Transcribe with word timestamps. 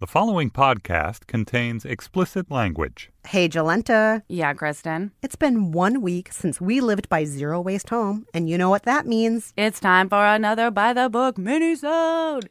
The 0.00 0.08
following 0.08 0.50
podcast 0.50 1.28
contains 1.28 1.84
explicit 1.84 2.50
language. 2.50 3.10
Hey, 3.28 3.48
Jolenta. 3.48 4.22
Yeah, 4.28 4.52
Kristen. 4.52 5.12
It's 5.22 5.36
been 5.36 5.70
one 5.70 6.02
week 6.02 6.32
since 6.32 6.60
we 6.60 6.80
lived 6.80 7.08
by 7.08 7.24
Zero 7.24 7.60
Waste 7.60 7.90
Home, 7.90 8.26
and 8.34 8.50
you 8.50 8.58
know 8.58 8.68
what 8.68 8.82
that 8.82 9.06
means. 9.06 9.52
It's 9.56 9.78
time 9.78 10.08
for 10.08 10.26
another 10.26 10.72
By 10.72 10.94
the 10.94 11.08
Book 11.08 11.38
mini-sode. 11.38 12.50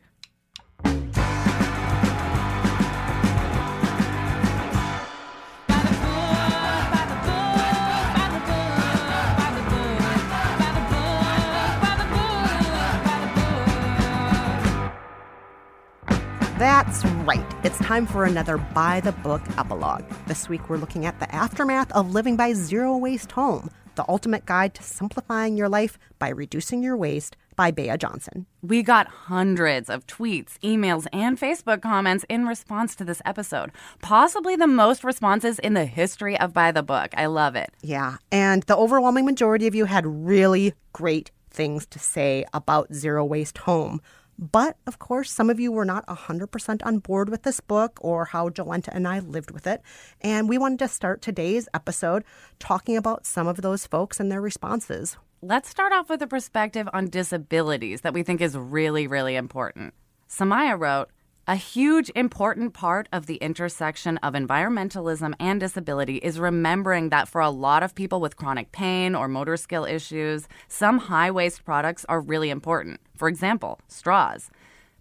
That's 16.64 17.04
right. 17.26 17.46
It's 17.66 17.78
time 17.80 18.08
for 18.08 18.24
another 18.24 18.58
By 18.58 19.02
the 19.02 19.12
Book 19.12 19.42
epilogue. 19.58 20.06
This 20.28 20.48
week 20.48 20.70
we're 20.70 20.78
looking 20.78 21.06
at 21.06 21.20
the 21.20 21.30
aftermath 21.36 21.92
of 21.92 22.14
living 22.14 22.38
by 22.38 22.54
Zero 22.54 22.96
Waste 22.96 23.34
Home, 23.34 23.70
the 23.96 24.06
ultimate 24.08 24.46
guide 24.46 24.74
to 24.76 24.82
simplifying 24.82 25.58
your 25.58 25.68
life 25.68 26.00
by 26.20 26.30
reducing 26.30 26.82
your 26.82 26.96
waste 26.96 27.36
by 27.58 27.72
Bea 27.72 27.98
Johnson. 27.98 28.46
We 28.62 28.82
got 28.82 29.08
hundreds 29.08 29.90
of 29.90 30.08
tweets, 30.08 30.58
emails, 30.60 31.06
and 31.12 31.38
Facebook 31.38 31.82
comments 31.82 32.24
in 32.30 32.48
response 32.48 32.96
to 32.96 33.04
this 33.04 33.22
episode. 33.26 33.74
Possibly 34.02 34.56
the 34.56 34.66
most 34.66 35.04
responses 35.04 35.60
in 35.60 35.74
the 35.74 35.84
history 35.84 36.40
of 36.40 36.54
By 36.54 36.72
the 36.72 36.82
Book. 36.82 37.12
I 37.18 37.26
love 37.26 37.58
it. 37.58 37.72
Yeah, 37.82 38.20
and 38.32 38.64
the 38.64 38.78
overwhelming 38.78 39.26
majority 39.26 39.68
of 39.68 39.76
you 39.76 39.84
had 39.84 40.08
really 40.08 40.76
great 40.94 41.30
things 41.50 41.86
to 41.88 42.00
say 42.00 42.46
about 42.54 42.94
Zero 42.94 43.26
Waste 43.26 43.58
Home. 43.60 44.02
But 44.38 44.78
of 44.88 45.00
course, 45.00 45.32
some 45.32 45.50
of 45.50 45.60
you 45.60 45.72
were 45.72 45.86
not 45.86 46.06
100% 46.08 46.86
on 46.86 47.00
board 47.00 47.30
with 47.30 47.44
this 47.44 47.60
book 47.60 48.00
or 48.02 48.26
how 48.26 48.50
Jolenta 48.50 48.90
and 48.92 49.08
I 49.08 49.20
lived 49.20 49.52
with 49.52 49.68
it. 49.68 49.82
And 50.22 50.50
we 50.50 50.58
wanted 50.58 50.80
to 50.80 50.88
start 50.88 51.22
today's 51.22 51.70
episode 51.74 52.24
talking 52.60 52.98
about 52.98 53.26
some 53.26 53.48
of 53.48 53.62
those 53.62 53.86
folks 53.86 54.20
and 54.20 54.32
their 54.32 54.42
responses. 54.42 55.18
Let's 55.42 55.70
start 55.70 55.92
off 55.92 56.10
with 56.10 56.22
a 56.22 56.28
perspective 56.28 56.88
on 56.94 57.10
disabilities 57.10 58.02
that 58.02 58.14
we 58.14 58.24
think 58.24 58.42
is 58.42 58.58
really, 58.58 59.08
really 59.08 59.36
important. 59.36 59.94
Samaya 60.30 60.80
wrote, 60.80 61.10
a 61.46 61.56
huge 61.58 62.10
important 62.16 62.74
part 62.74 63.10
of 63.12 63.26
the 63.26 63.36
intersection 63.36 64.18
of 64.20 64.34
environmentalism 64.34 65.34
and 65.42 65.60
disability 65.60 66.16
is 66.18 66.40
remembering 66.40 67.10
that 67.10 67.28
for 67.28 67.42
a 67.42 67.50
lot 67.50 67.84
of 67.84 67.94
people 67.96 68.22
with 68.22 68.38
chronic 68.38 68.72
pain 68.72 69.14
or 69.14 69.28
motor 69.28 69.58
skill 69.58 69.84
issues, 69.84 70.48
some 70.70 71.00
high 71.00 71.30
waste 71.30 71.66
products 71.66 72.06
are 72.08 72.22
really 72.22 72.50
important. 72.50 73.02
For 73.18 73.28
example, 73.28 73.82
straws. 73.90 74.50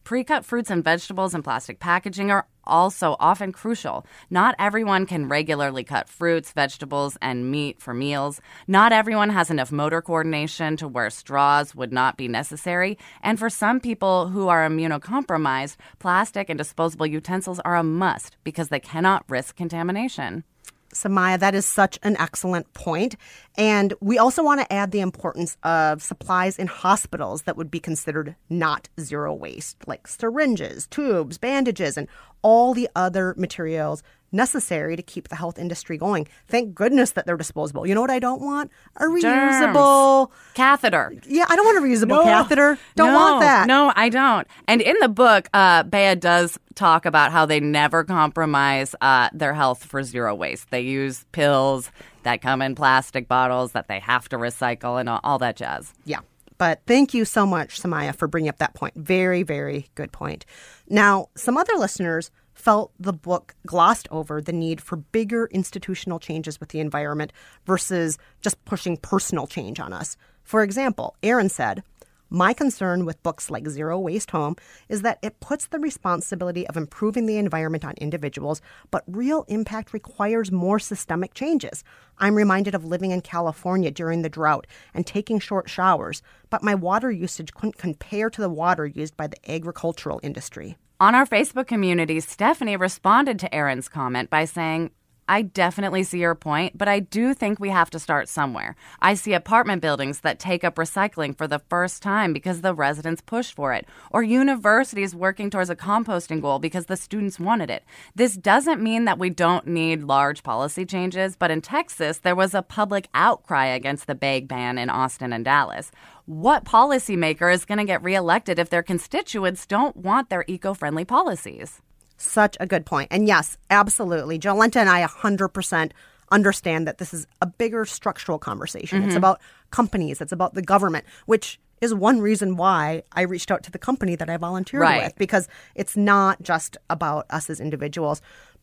Pre 0.05 0.25
cut 0.25 0.45
fruits 0.45 0.71
and 0.71 0.83
vegetables 0.83 1.35
in 1.35 1.43
plastic 1.43 1.79
packaging 1.79 2.31
are 2.31 2.47
also 2.65 3.17
often 3.21 3.53
crucial. 3.53 4.05
Not 4.31 4.57
everyone 4.59 5.07
can 5.07 5.29
regularly 5.29 5.85
cut 5.85 6.09
fruits, 6.09 6.51
vegetables, 6.53 7.17
and 7.23 7.51
meat 7.51 7.81
for 7.81 7.95
meals. 7.95 8.41
Not 8.67 8.93
everyone 8.93 9.31
has 9.31 9.51
enough 9.51 9.71
motor 9.71 10.03
coordination 10.03 10.77
to 10.79 10.89
where 10.89 11.11
straws 11.11 11.75
would 11.75 11.93
not 11.93 12.17
be 12.17 12.27
necessary. 12.27 12.99
And 13.23 13.39
for 13.39 13.49
some 13.49 13.79
people 13.79 14.29
who 14.29 14.49
are 14.49 14.69
immunocompromised, 14.69 15.77
plastic 16.01 16.51
and 16.51 16.59
disposable 16.59 17.07
utensils 17.07 17.61
are 17.61 17.77
a 17.77 17.85
must 17.85 18.37
because 18.43 18.69
they 18.69 18.81
cannot 18.81 19.25
risk 19.29 19.57
contamination. 19.57 20.45
Samaya, 20.93 21.39
that 21.39 21.55
is 21.55 21.67
such 21.67 21.99
an 22.03 22.17
excellent 22.19 22.73
point. 22.75 23.17
And 23.57 23.95
we 24.01 24.19
also 24.19 24.43
want 24.43 24.61
to 24.61 24.73
add 24.73 24.91
the 24.91 25.01
importance 25.01 25.57
of 25.63 26.03
supplies 26.03 26.59
in 26.59 26.67
hospitals 26.67 27.43
that 27.43 27.57
would 27.57 27.71
be 27.71 27.81
considered 27.81 28.37
not 28.49 28.89
zero 29.01 29.35
waste, 29.35 29.77
like 29.87 30.07
syringes, 30.07 30.87
tubes, 30.87 31.39
bandages, 31.39 31.97
and 31.97 32.09
all 32.43 32.75
the 32.75 32.89
other 32.95 33.35
materials 33.37 34.03
necessary 34.33 34.97
to 34.97 35.03
keep 35.03 35.29
the 35.29 35.37
health 35.37 35.59
industry 35.59 35.97
going. 35.99 36.27
Thank 36.49 36.75
goodness 36.75 37.13
that 37.13 37.27
they're 37.27 37.37
disposable. 37.37 37.87
You 37.87 37.95
know 37.95 38.01
what 38.01 38.11
I 38.11 38.19
don't 38.19 38.41
want? 38.43 38.71
A 38.97 39.05
reusable 39.05 40.29
Germs. 40.29 40.55
catheter. 40.55 41.15
Yeah, 41.27 41.47
I 41.49 41.57
don't 41.57 41.67
want 41.67 41.79
a 41.79 41.87
reusable 41.89 42.09
No. 42.09 42.23
catheter. 42.25 42.79
Don't 42.97 43.13
no, 43.13 43.15
want 43.15 43.41
that. 43.43 43.67
No, 43.67 43.93
I 43.95 44.09
don't. 44.09 44.47
And 44.67 44.81
in 44.81 44.97
the 45.01 45.09
book, 45.09 45.49
uh, 45.53 45.83
Bea 45.85 46.15
does 46.15 46.59
talk 46.75 47.05
about 47.07 47.33
how 47.33 47.45
they 47.47 47.61
never 47.61 48.05
compromise 48.05 48.95
uh, 49.01 49.29
their 49.33 49.55
health 49.55 49.85
for 49.85 50.03
zero 50.03 50.35
waste. 50.35 50.71
They 50.71 50.81
use 50.81 51.25
pills 51.33 51.91
that 52.23 52.41
come 52.41 52.63
in 52.63 52.75
plastic 52.75 53.29
bottles 53.29 53.73
that 53.73 53.89
they 53.89 53.99
have 54.01 54.29
to 54.31 54.37
recycle 54.39 54.99
and 54.99 55.09
all, 55.09 55.21
all 55.25 55.39
that 55.39 55.57
jazz. 55.57 55.93
Yeah. 56.05 56.21
But 56.59 56.81
thank 56.87 57.13
you 57.13 57.25
so 57.25 57.45
much, 57.45 57.81
Samaya, 57.83 58.15
for 58.15 58.29
bringing 58.29 58.49
up 58.49 58.59
that 58.59 58.75
point. 58.75 58.95
Very, 58.95 59.43
very 59.43 59.89
good 59.97 60.13
point. 60.13 60.47
Now, 60.89 61.27
some 61.35 61.57
other 61.57 61.73
listeners 61.77 62.31
felt 62.63 62.93
the 62.97 63.13
book 63.13 63.57
glossed 63.67 64.07
over 64.13 64.41
the 64.41 64.53
need 64.53 64.81
for 64.81 64.95
bigger 64.95 65.49
institutional 65.51 66.21
changes 66.21 66.61
with 66.61 66.69
the 66.69 66.79
environment 66.79 67.33
versus 67.67 68.19
just 68.41 68.65
pushing 68.65 68.97
personal 68.97 69.49
change 69.49 69.81
on 69.81 69.93
us. 69.93 70.17
For 70.45 70.63
example, 70.63 71.17
Aaron 71.25 71.49
said, 71.49 71.83
my 72.31 72.55
concern 72.55 73.05
with 73.05 73.23
books 73.25 73.51
like 73.51 73.67
Zero 73.69 73.99
Waste 73.99 74.31
Home 74.31 74.55
is 74.89 75.03
that 75.03 75.19
it 75.23 75.41
puts 75.41 75.67
the 75.67 75.81
responsibility 75.81 76.67
of 76.69 76.77
improving 76.77 77.27
the 77.27 77.37
environment 77.37 77.85
on 77.85 77.95
individuals, 77.99 78.63
but 78.93 79.03
real 79.09 79.45
impact 79.49 79.93
requires 79.93 80.53
more 80.53 80.79
systemic 80.79 81.35
changes. 81.35 81.83
I'm 82.19 82.37
reminded 82.37 82.77
of 82.77 82.85
living 82.85 83.11
in 83.11 83.23
California 83.23 83.91
during 83.91 84.23
the 84.23 84.31
drought 84.31 84.69
and 84.95 85.05
taking 85.05 85.41
short 85.41 85.69
showers, 85.69 86.23
but 86.49 86.63
my 86.63 86.77
water 86.77 87.11
usage 87.11 87.53
couldn't 87.55 87.77
compare 87.77 88.31
to 88.31 88.41
the 88.41 88.49
water 88.49 88.87
used 88.87 89.17
by 89.17 89.27
the 89.27 89.51
agricultural 89.51 90.21
industry. 90.23 90.79
On 91.03 91.17
our 91.17 91.27
Facebook 91.27 91.67
community, 91.67 92.21
Stephanie 92.21 92.77
responded 92.77 93.41
to 93.41 93.53
Aaron's 93.53 93.89
comment 93.89 94.31
by 94.31 94.45
saying, 94.45 94.93
I 95.33 95.41
definitely 95.41 96.03
see 96.03 96.19
your 96.19 96.35
point, 96.35 96.77
but 96.77 96.89
I 96.89 96.99
do 96.99 97.33
think 97.33 97.59
we 97.59 97.71
have 97.71 97.89
to 97.93 97.99
start 97.99 98.29
somewhere. 98.29 98.77
I 99.01 99.15
see 99.15 99.33
apartment 99.33 99.81
buildings 99.81 100.21
that 100.21 100.39
take 100.39 100.63
up 100.63 100.75
recycling 100.75 101.35
for 101.35 101.49
the 101.49 101.59
first 101.71 102.03
time 102.03 102.35
because 102.35 102.61
the 102.61 102.75
residents 102.75 103.23
pushed 103.23 103.55
for 103.55 103.73
it, 103.73 103.87
or 104.11 104.23
universities 104.23 105.15
working 105.15 105.49
towards 105.49 105.71
a 105.71 105.75
composting 105.75 106.43
goal 106.43 106.59
because 106.59 106.85
the 106.85 106.99
students 106.99 107.41
wanted 107.41 107.71
it. 107.71 107.83
This 108.15 108.37
doesn't 108.37 108.83
mean 108.83 109.07
that 109.07 109.19
we 109.19 109.31
don't 109.31 109.67
need 109.67 110.03
large 110.03 110.43
policy 110.43 110.85
changes, 110.85 111.35
but 111.35 111.51
in 111.51 111.63
Texas, 111.63 112.19
there 112.19 112.37
was 112.37 112.53
a 112.53 112.61
public 112.61 113.09
outcry 113.15 113.69
against 113.69 114.07
the 114.07 114.15
bag 114.15 114.47
ban 114.47 114.77
in 114.77 114.91
Austin 114.91 115.33
and 115.33 115.47
Dallas. 115.47 115.91
What 116.27 116.67
policymaker 116.67 117.51
is 117.51 117.65
going 117.65 117.79
to 117.79 117.85
get 117.85 118.03
reelected 118.03 118.59
if 118.59 118.69
their 118.69 118.83
constituents 118.83 119.65
don't 119.65 119.97
want 119.97 120.29
their 120.29 120.45
eco 120.47 120.75
friendly 120.75 121.07
policies? 121.07 121.81
Such 122.23 122.57
a 122.61 122.67
good 122.67 122.87
point. 122.87 123.09
And 123.11 123.27
yes, 123.27 123.59
absolutely. 123.69 124.39
Jolenta 124.39 124.77
and 124.77 124.89
I 124.89 125.05
100% 125.05 125.91
understand 126.31 126.87
that 126.87 126.99
this 126.99 127.13
is 127.13 127.27
a 127.41 127.47
bigger 127.47 127.85
structural 127.85 128.39
conversation. 128.39 129.01
Mm-hmm. 129.01 129.09
It's 129.09 129.17
about 129.17 129.41
companies, 129.71 130.21
it's 130.21 130.33
about 130.33 130.55
the 130.55 130.63
government, 130.63 131.05
which 131.27 131.59
is 131.81 131.93
one 131.93 132.21
reason 132.21 132.57
why 132.57 133.03
I 133.13 133.23
reached 133.23 133.51
out 133.51 133.65
to 133.65 133.73
the 133.73 133.79
company 133.79 134.15
that 134.15 134.31
I 134.31 134.37
volunteered 134.37 134.83
right. 134.83 135.03
with 135.03 135.17
because 135.17 135.49
it's 135.75 135.97
not 135.97 136.41
just 136.41 136.77
about 136.89 137.27
us 137.29 137.51
as 137.51 137.61
individuals 137.61 138.23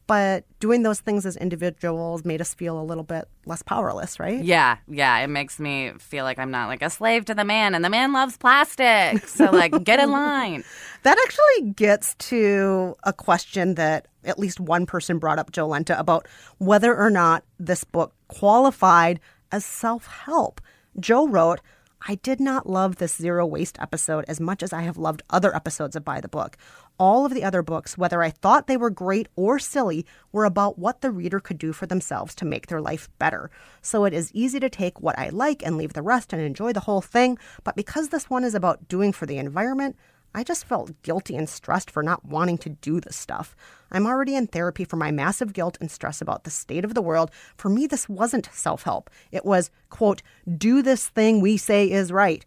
but 0.10 0.44
doing 0.60 0.82
those 0.82 1.00
things 1.00 1.24
as 1.28 1.38
individuals 1.38 2.26
made 2.26 2.42
us 2.42 2.56
feel 2.56 2.82
a 2.82 2.82
little 2.82 3.04
bit 3.04 3.28
less 3.46 3.62
powerless, 3.62 4.20
right? 4.20 4.44
Yeah, 4.44 4.78
yeah. 4.88 5.20
It 5.20 5.28
makes 5.28 5.60
me 5.60 5.92
feel 6.00 6.24
like 6.24 6.40
I'm 6.40 6.50
not 6.50 6.68
like 6.68 6.82
a 6.82 6.90
slave 6.90 7.26
to 7.26 7.36
the 7.36 7.46
man, 7.46 7.76
and 7.76 7.86
the 7.86 7.92
man 7.92 8.12
loves 8.12 8.36
plastic. 8.36 9.28
So, 9.28 9.52
like, 9.52 9.84
get 9.84 10.00
in 10.00 10.12
line. 10.12 10.64
That 11.04 11.18
actually 11.24 11.72
gets 11.72 12.16
to 12.16 12.94
a 13.06 13.14
question 13.14 13.76
that 13.76 14.08
at 14.26 14.38
least 14.38 14.60
one 14.60 14.86
person 14.86 15.18
brought 15.18 15.40
up, 15.40 15.52
Jolenta, 15.52 15.98
about 15.98 16.28
whether 16.58 16.94
or 16.94 17.10
not 17.10 17.46
this 17.58 17.86
book 17.86 18.14
qualified 18.28 19.22
as 19.50 19.64
self 19.64 20.08
help. 20.08 20.60
Joe 21.00 21.26
wrote, 21.28 21.62
I 22.08 22.16
did 22.16 22.40
not 22.40 22.70
love 22.70 22.96
this 22.96 23.16
zero 23.16 23.46
waste 23.46 23.78
episode 23.80 24.24
as 24.28 24.40
much 24.40 24.64
as 24.64 24.72
I 24.72 24.82
have 24.84 24.98
loved 24.98 25.22
other 25.30 25.54
episodes 25.54 25.96
of 25.96 26.06
By 26.06 26.22
the 26.22 26.30
Book. 26.30 26.58
All 26.98 27.26
of 27.26 27.34
the 27.34 27.44
other 27.44 27.62
books, 27.62 27.98
whether 27.98 28.24
I 28.24 28.30
thought 28.30 28.68
they 28.68 28.78
were 28.78 28.90
great 28.90 29.28
or 29.36 29.60
silly, 29.60 30.06
were 30.32 30.46
about 30.46 30.80
what 30.80 31.02
the 31.02 31.12
reader 31.12 31.40
could 31.40 31.58
do 31.58 31.74
for 31.74 31.86
themselves 31.86 32.34
to 32.36 32.46
make 32.46 32.68
their 32.68 32.82
life 32.82 33.10
better. 33.20 33.52
So 33.82 34.06
it 34.06 34.14
is 34.14 34.34
easy 34.34 34.60
to 34.62 34.70
take 34.70 35.02
what 35.02 35.20
I 35.20 35.30
like 35.30 35.62
and 35.66 35.78
leave 35.78 35.94
the 35.94 36.02
rest 36.02 36.32
and 36.32 36.42
enjoy 36.42 36.72
the 36.72 36.82
whole 36.82 37.02
thing. 37.02 37.38
But 37.64 37.76
because 37.76 38.10
this 38.10 38.30
one 38.30 38.44
is 38.44 38.56
about 38.56 38.88
doing 38.88 39.12
for 39.12 39.26
the 39.26 39.38
environment, 39.38 39.98
I 40.34 40.44
just 40.44 40.66
felt 40.66 41.02
guilty 41.02 41.36
and 41.36 41.50
stressed 41.50 41.90
for 41.90 42.04
not 42.04 42.24
wanting 42.26 42.58
to 42.60 42.70
do 42.70 43.00
this 43.00 43.16
stuff. 43.16 43.56
I'm 43.92 44.06
already 44.06 44.36
in 44.36 44.48
therapy 44.48 44.84
for 44.84 44.96
my 44.96 45.10
massive 45.12 45.54
guilt 45.54 45.78
and 45.82 45.90
stress 45.90 46.22
about 46.22 46.44
the 46.44 46.52
state 46.52 46.86
of 46.86 46.94
the 46.94 47.02
world. 47.02 47.32
For 47.58 47.70
me, 47.70 47.88
this 47.88 48.08
wasn't 48.08 48.50
self 48.54 48.84
help. 48.84 49.10
It 49.32 49.44
was, 49.46 49.72
quote, 49.90 50.22
do 50.58 50.82
this 50.82 51.08
thing 51.08 51.42
we 51.42 51.58
say 51.58 51.90
is 51.90 52.12
right. 52.12 52.46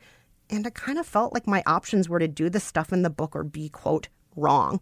And 0.49 0.67
I 0.67 0.71
kind 0.71 0.99
of 0.99 1.07
felt 1.07 1.33
like 1.33 1.47
my 1.47 1.63
options 1.67 2.09
were 2.09 2.19
to 2.19 2.29
do 2.29 2.49
the 2.49 2.61
stuff 2.61 2.93
in 2.93 3.03
the 3.03 3.11
book 3.11 3.35
or 3.35 3.43
be, 3.43 3.69
quote, 3.69 4.09
wrong. 4.37 4.81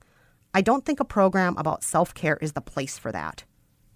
I 0.53 0.61
don't 0.61 0.85
think 0.85 1.01
a 1.01 1.05
program 1.05 1.57
about 1.57 1.85
self 1.85 2.13
care 2.13 2.37
is 2.43 2.53
the 2.53 2.61
place 2.61 2.99
for 2.99 3.13
that. 3.13 3.45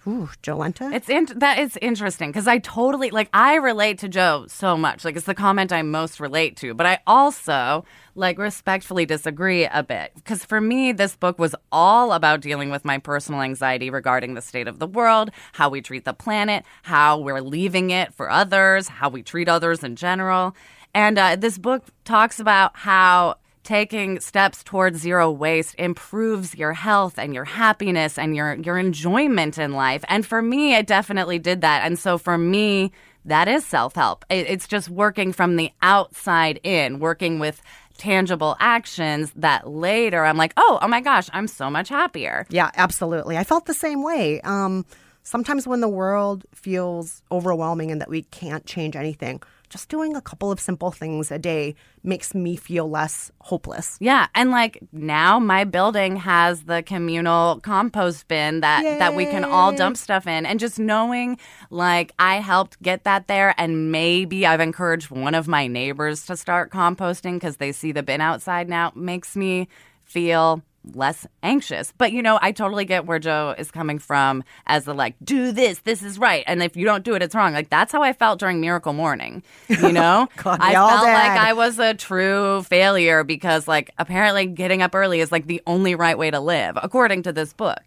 Ooh, 0.06 0.29
Jolenta? 0.43 0.93
It's 0.93 1.09
in, 1.09 1.27
that 1.37 1.59
is 1.59 1.79
interesting 1.81 2.31
because 2.31 2.47
I 2.47 2.59
totally 2.59 3.11
like 3.11 3.31
I 3.33 3.55
relate 3.55 3.99
to 4.01 4.09
Joe 4.09 4.45
so 4.49 4.77
much. 4.77 5.05
Like 5.05 5.17
it's 5.17 5.25
the 5.25 5.35
comment 5.35 5.73
I 5.73 5.81
most 5.81 6.21
relate 6.21 6.56
to, 6.59 6.75
but 6.75 6.85
I 6.85 6.99
also 7.06 7.87
like 8.15 8.39
respectfully 8.39 9.06
disagree 9.06 9.65
a 9.65 9.83
bit 9.83 10.12
because 10.15 10.45
for 10.45 10.61
me 10.61 10.93
this 10.93 11.17
book 11.17 11.39
was 11.39 11.55
all 11.73 12.12
about 12.12 12.43
dealing 12.43 12.71
with 12.71 12.85
my 12.85 12.99
personal 12.99 13.41
anxiety 13.41 13.89
regarding 13.89 14.35
the 14.35 14.43
state 14.43 14.69
of 14.69 14.79
the 14.79 14.87
world, 14.87 15.31
how 15.53 15.71
we 15.71 15.81
treat 15.81 16.05
the 16.05 16.12
planet, 16.12 16.65
how 16.83 17.19
we're 17.19 17.41
leaving 17.41 17.91
it 17.91 18.12
for 18.12 18.31
others, 18.31 18.89
how 18.89 19.09
we 19.09 19.23
treat 19.23 19.49
others 19.49 19.83
in 19.83 19.97
general. 19.97 20.55
And 20.93 21.19
uh, 21.19 21.37
this 21.37 21.56
book 21.56 21.85
talks 22.05 22.39
about 22.39 22.77
how 22.77 23.37
taking 23.64 24.20
steps 24.20 24.62
towards 24.62 25.00
zero 25.00 25.31
waste 25.31 25.75
improves 25.78 26.55
your 26.55 26.75
health 26.75 27.19
and 27.19 27.34
your 27.34 27.44
happiness 27.44 28.19
and 28.19 28.37
your 28.37 28.55
your 28.55 28.78
enjoyment 28.78 29.58
in 29.58 29.72
life. 29.72 30.05
And 30.08 30.25
for 30.25 30.40
me, 30.40 30.75
it 30.75 30.87
definitely 30.87 31.38
did 31.38 31.62
that. 31.62 31.84
And 31.84 31.99
so 31.99 32.19
for 32.19 32.38
me, 32.38 32.93
that 33.25 33.49
is 33.49 33.64
self-help. 33.64 34.25
It's 34.31 34.69
just 34.69 34.90
working 34.90 35.32
from 35.32 35.56
the 35.56 35.70
outside 35.82 36.61
in, 36.62 36.99
working 36.99 37.38
with 37.38 37.62
tangible 37.96 38.56
actions 38.61 39.32
that 39.37 39.69
later 39.69 40.25
I'm 40.25 40.37
like, 40.37 40.52
"Oh, 40.56 40.78
oh 40.82 40.88
my 40.88 41.00
gosh, 41.00 41.28
I'm 41.32 41.49
so 41.49 41.70
much 41.70 41.88
happier." 41.88 42.46
Yeah, 42.50 42.70
absolutely. 42.76 43.37
I 43.38 43.44
felt 43.44 43.67
the 43.67 43.75
same 43.75 44.02
way. 44.02 44.40
Um 44.43 44.84
sometimes 45.22 45.67
when 45.67 45.81
the 45.81 45.88
world 45.88 46.44
feels 46.55 47.22
overwhelming 47.32 47.90
and 47.90 48.00
that 48.00 48.10
we 48.10 48.22
can't 48.25 48.67
change 48.67 48.94
anything, 48.94 49.43
just 49.75 49.88
doing 49.88 50.15
a 50.15 50.21
couple 50.21 50.53
of 50.53 50.61
simple 50.61 50.93
things 50.93 51.32
a 51.32 51.38
day 51.38 51.75
makes 52.05 52.32
me 52.32 52.55
feel 52.55 52.88
less 52.88 53.32
hopeless. 53.41 53.97
Yeah, 53.99 54.29
and 54.32 54.53
like 54.53 54.79
now 54.93 55.41
my 55.41 55.65
building 55.65 56.15
has 56.15 56.62
the 56.62 56.85
communal 56.85 57.59
compost 57.59 58.29
bin 58.29 58.61
that 58.61 58.85
Yay. 58.85 59.00
that 59.00 59.17
we 59.17 59.26
can 59.26 59.43
all 59.43 59.73
dump 59.73 59.97
stuff 59.97 60.29
in 60.29 60.47
and 60.47 60.61
just 60.61 60.79
knowing 60.79 61.38
like 61.71 62.12
I 62.21 62.37
helped 62.37 62.81
get 62.82 63.03
that 63.03 63.26
there 63.26 63.53
and 63.59 63.91
maybe 63.91 64.47
I've 64.47 64.61
encouraged 64.61 65.11
one 65.11 65.35
of 65.35 65.49
my 65.49 65.67
neighbors 65.67 66.25
to 66.27 66.37
start 66.37 66.70
composting 66.70 67.41
cuz 67.41 67.56
they 67.56 67.73
see 67.73 67.91
the 67.91 68.05
bin 68.05 68.20
outside 68.20 68.69
now 68.69 68.93
makes 68.94 69.35
me 69.35 69.67
feel 70.05 70.62
less 70.92 71.26
anxious. 71.42 71.92
But 71.96 72.12
you 72.12 72.22
know, 72.22 72.38
I 72.40 72.52
totally 72.52 72.84
get 72.84 73.06
where 73.06 73.19
Joe 73.19 73.54
is 73.56 73.70
coming 73.70 73.98
from 73.98 74.44
as 74.66 74.84
the 74.84 74.94
like, 74.94 75.14
do 75.22 75.52
this, 75.52 75.81
this 75.81 76.02
is 76.02 76.19
right. 76.19 76.44
And 76.46 76.62
if 76.62 76.76
you 76.76 76.84
don't 76.84 77.04
do 77.04 77.14
it, 77.14 77.22
it's 77.22 77.34
wrong. 77.34 77.52
Like 77.52 77.70
that's 77.70 77.92
how 77.92 78.02
I 78.02 78.12
felt 78.12 78.38
during 78.38 78.60
Miracle 78.60 78.92
Morning. 78.92 79.42
You 79.69 79.92
know? 79.92 80.28
God, 80.36 80.58
I 80.60 80.72
felt 80.72 81.04
did. 81.04 81.12
like 81.12 81.38
I 81.38 81.52
was 81.52 81.78
a 81.78 81.94
true 81.94 82.62
failure 82.64 83.25
because 83.25 83.66
like 83.69 83.92
apparently 83.98 84.46
getting 84.46 84.82
up 84.82 84.94
early 84.94 85.20
is 85.20 85.32
like 85.32 85.46
the 85.46 85.62
only 85.66 85.94
right 85.94 86.19
way 86.19 86.31
to 86.31 86.40
live, 86.40 86.78
according 86.82 87.22
to 87.25 87.32
this 87.32 87.52
book. 87.52 87.81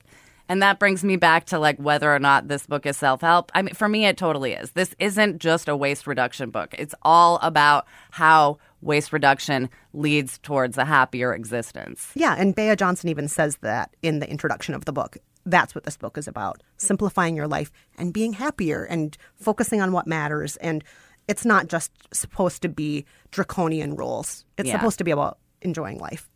And 0.49 0.61
that 0.61 0.79
brings 0.79 1.03
me 1.03 1.17
back 1.17 1.45
to 1.47 1.59
like 1.59 1.77
whether 1.77 2.13
or 2.13 2.19
not 2.19 2.47
this 2.47 2.65
book 2.65 2.85
is 2.85 2.97
self 2.97 3.21
help. 3.21 3.51
I 3.53 3.61
mean, 3.61 3.73
for 3.73 3.89
me, 3.89 4.05
it 4.05 4.17
totally 4.17 4.53
is. 4.53 4.71
This 4.71 4.95
isn't 4.99 5.39
just 5.39 5.67
a 5.67 5.75
waste 5.75 6.07
reduction 6.07 6.49
book, 6.51 6.73
it's 6.77 6.95
all 7.01 7.39
about 7.41 7.85
how 8.11 8.59
waste 8.81 9.11
reduction 9.13 9.69
leads 9.93 10.37
towards 10.39 10.77
a 10.77 10.85
happier 10.85 11.33
existence. 11.33 12.11
Yeah, 12.15 12.35
and 12.37 12.55
Bea 12.55 12.75
Johnson 12.75 13.09
even 13.09 13.27
says 13.27 13.57
that 13.57 13.95
in 14.01 14.19
the 14.19 14.29
introduction 14.29 14.73
of 14.75 14.85
the 14.85 14.93
book. 14.93 15.17
That's 15.45 15.73
what 15.73 15.85
this 15.85 15.97
book 15.97 16.17
is 16.17 16.27
about 16.27 16.61
simplifying 16.77 17.35
your 17.35 17.47
life 17.47 17.71
and 17.97 18.13
being 18.13 18.33
happier 18.33 18.83
and 18.83 19.17
focusing 19.35 19.81
on 19.81 19.91
what 19.93 20.05
matters. 20.05 20.57
And 20.57 20.83
it's 21.27 21.45
not 21.45 21.67
just 21.67 21.91
supposed 22.13 22.61
to 22.63 22.69
be 22.69 23.05
draconian 23.31 23.95
rules, 23.95 24.45
it's 24.57 24.67
Yeah. 24.67 24.77
supposed 24.77 24.97
to 24.97 25.03
be 25.03 25.11
about 25.11 25.39
enjoying 25.61 25.99
life. 25.99 26.29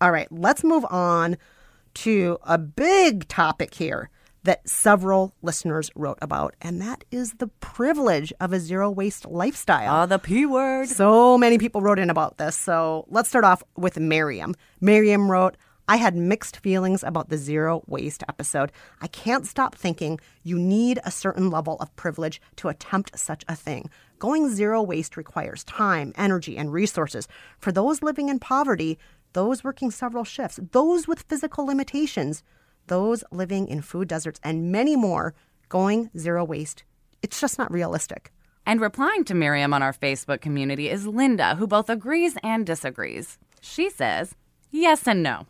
All 0.00 0.10
right, 0.10 0.28
let's 0.30 0.62
move 0.64 0.84
on 0.90 1.36
to 1.94 2.38
a 2.42 2.58
big 2.58 3.28
topic 3.28 3.74
here 3.74 4.10
that 4.44 4.68
several 4.68 5.34
listeners 5.42 5.90
wrote 5.96 6.18
about, 6.22 6.54
and 6.60 6.80
that 6.80 7.04
is 7.10 7.34
the 7.34 7.48
privilege 7.48 8.32
of 8.40 8.52
a 8.52 8.60
zero 8.60 8.90
waste 8.90 9.26
lifestyle. 9.26 10.02
Oh, 10.02 10.06
the 10.06 10.18
P 10.18 10.46
word. 10.46 10.88
So 10.88 11.36
many 11.36 11.58
people 11.58 11.80
wrote 11.80 11.98
in 11.98 12.10
about 12.10 12.38
this. 12.38 12.56
So 12.56 13.06
let's 13.08 13.28
start 13.28 13.44
off 13.44 13.62
with 13.76 13.98
Miriam. 13.98 14.54
Miriam 14.80 15.30
wrote, 15.30 15.56
I 15.86 15.96
had 15.96 16.16
mixed 16.16 16.58
feelings 16.58 17.02
about 17.02 17.28
the 17.28 17.36
zero 17.36 17.82
waste 17.86 18.22
episode. 18.26 18.72
I 19.02 19.06
can't 19.06 19.46
stop 19.46 19.74
thinking 19.74 20.18
you 20.42 20.58
need 20.58 20.98
a 21.04 21.10
certain 21.10 21.50
level 21.50 21.76
of 21.78 21.94
privilege 21.96 22.40
to 22.56 22.68
attempt 22.68 23.18
such 23.18 23.44
a 23.48 23.56
thing. 23.56 23.90
Going 24.18 24.48
zero 24.48 24.82
waste 24.82 25.16
requires 25.16 25.64
time, 25.64 26.14
energy, 26.16 26.56
and 26.56 26.72
resources. 26.72 27.28
For 27.58 27.70
those 27.70 28.02
living 28.02 28.30
in 28.30 28.38
poverty, 28.38 28.98
those 29.34 29.62
working 29.62 29.90
several 29.90 30.24
shifts, 30.24 30.58
those 30.72 31.06
with 31.06 31.22
physical 31.28 31.66
limitations, 31.66 32.42
those 32.86 33.24
living 33.30 33.68
in 33.68 33.82
food 33.82 34.08
deserts, 34.08 34.40
and 34.42 34.70
many 34.70 34.96
more, 34.96 35.34
going 35.68 36.10
zero 36.16 36.44
waste, 36.44 36.84
it's 37.22 37.40
just 37.40 37.58
not 37.58 37.72
realistic. 37.72 38.32
And 38.66 38.80
replying 38.80 39.24
to 39.24 39.34
Miriam 39.34 39.74
on 39.74 39.82
our 39.82 39.92
Facebook 39.92 40.40
community 40.40 40.88
is 40.88 41.06
Linda, 41.06 41.56
who 41.56 41.66
both 41.66 41.90
agrees 41.90 42.36
and 42.42 42.64
disagrees. 42.64 43.38
She 43.60 43.90
says, 43.90 44.34
yes 44.70 45.06
and 45.06 45.22
no. 45.22 45.46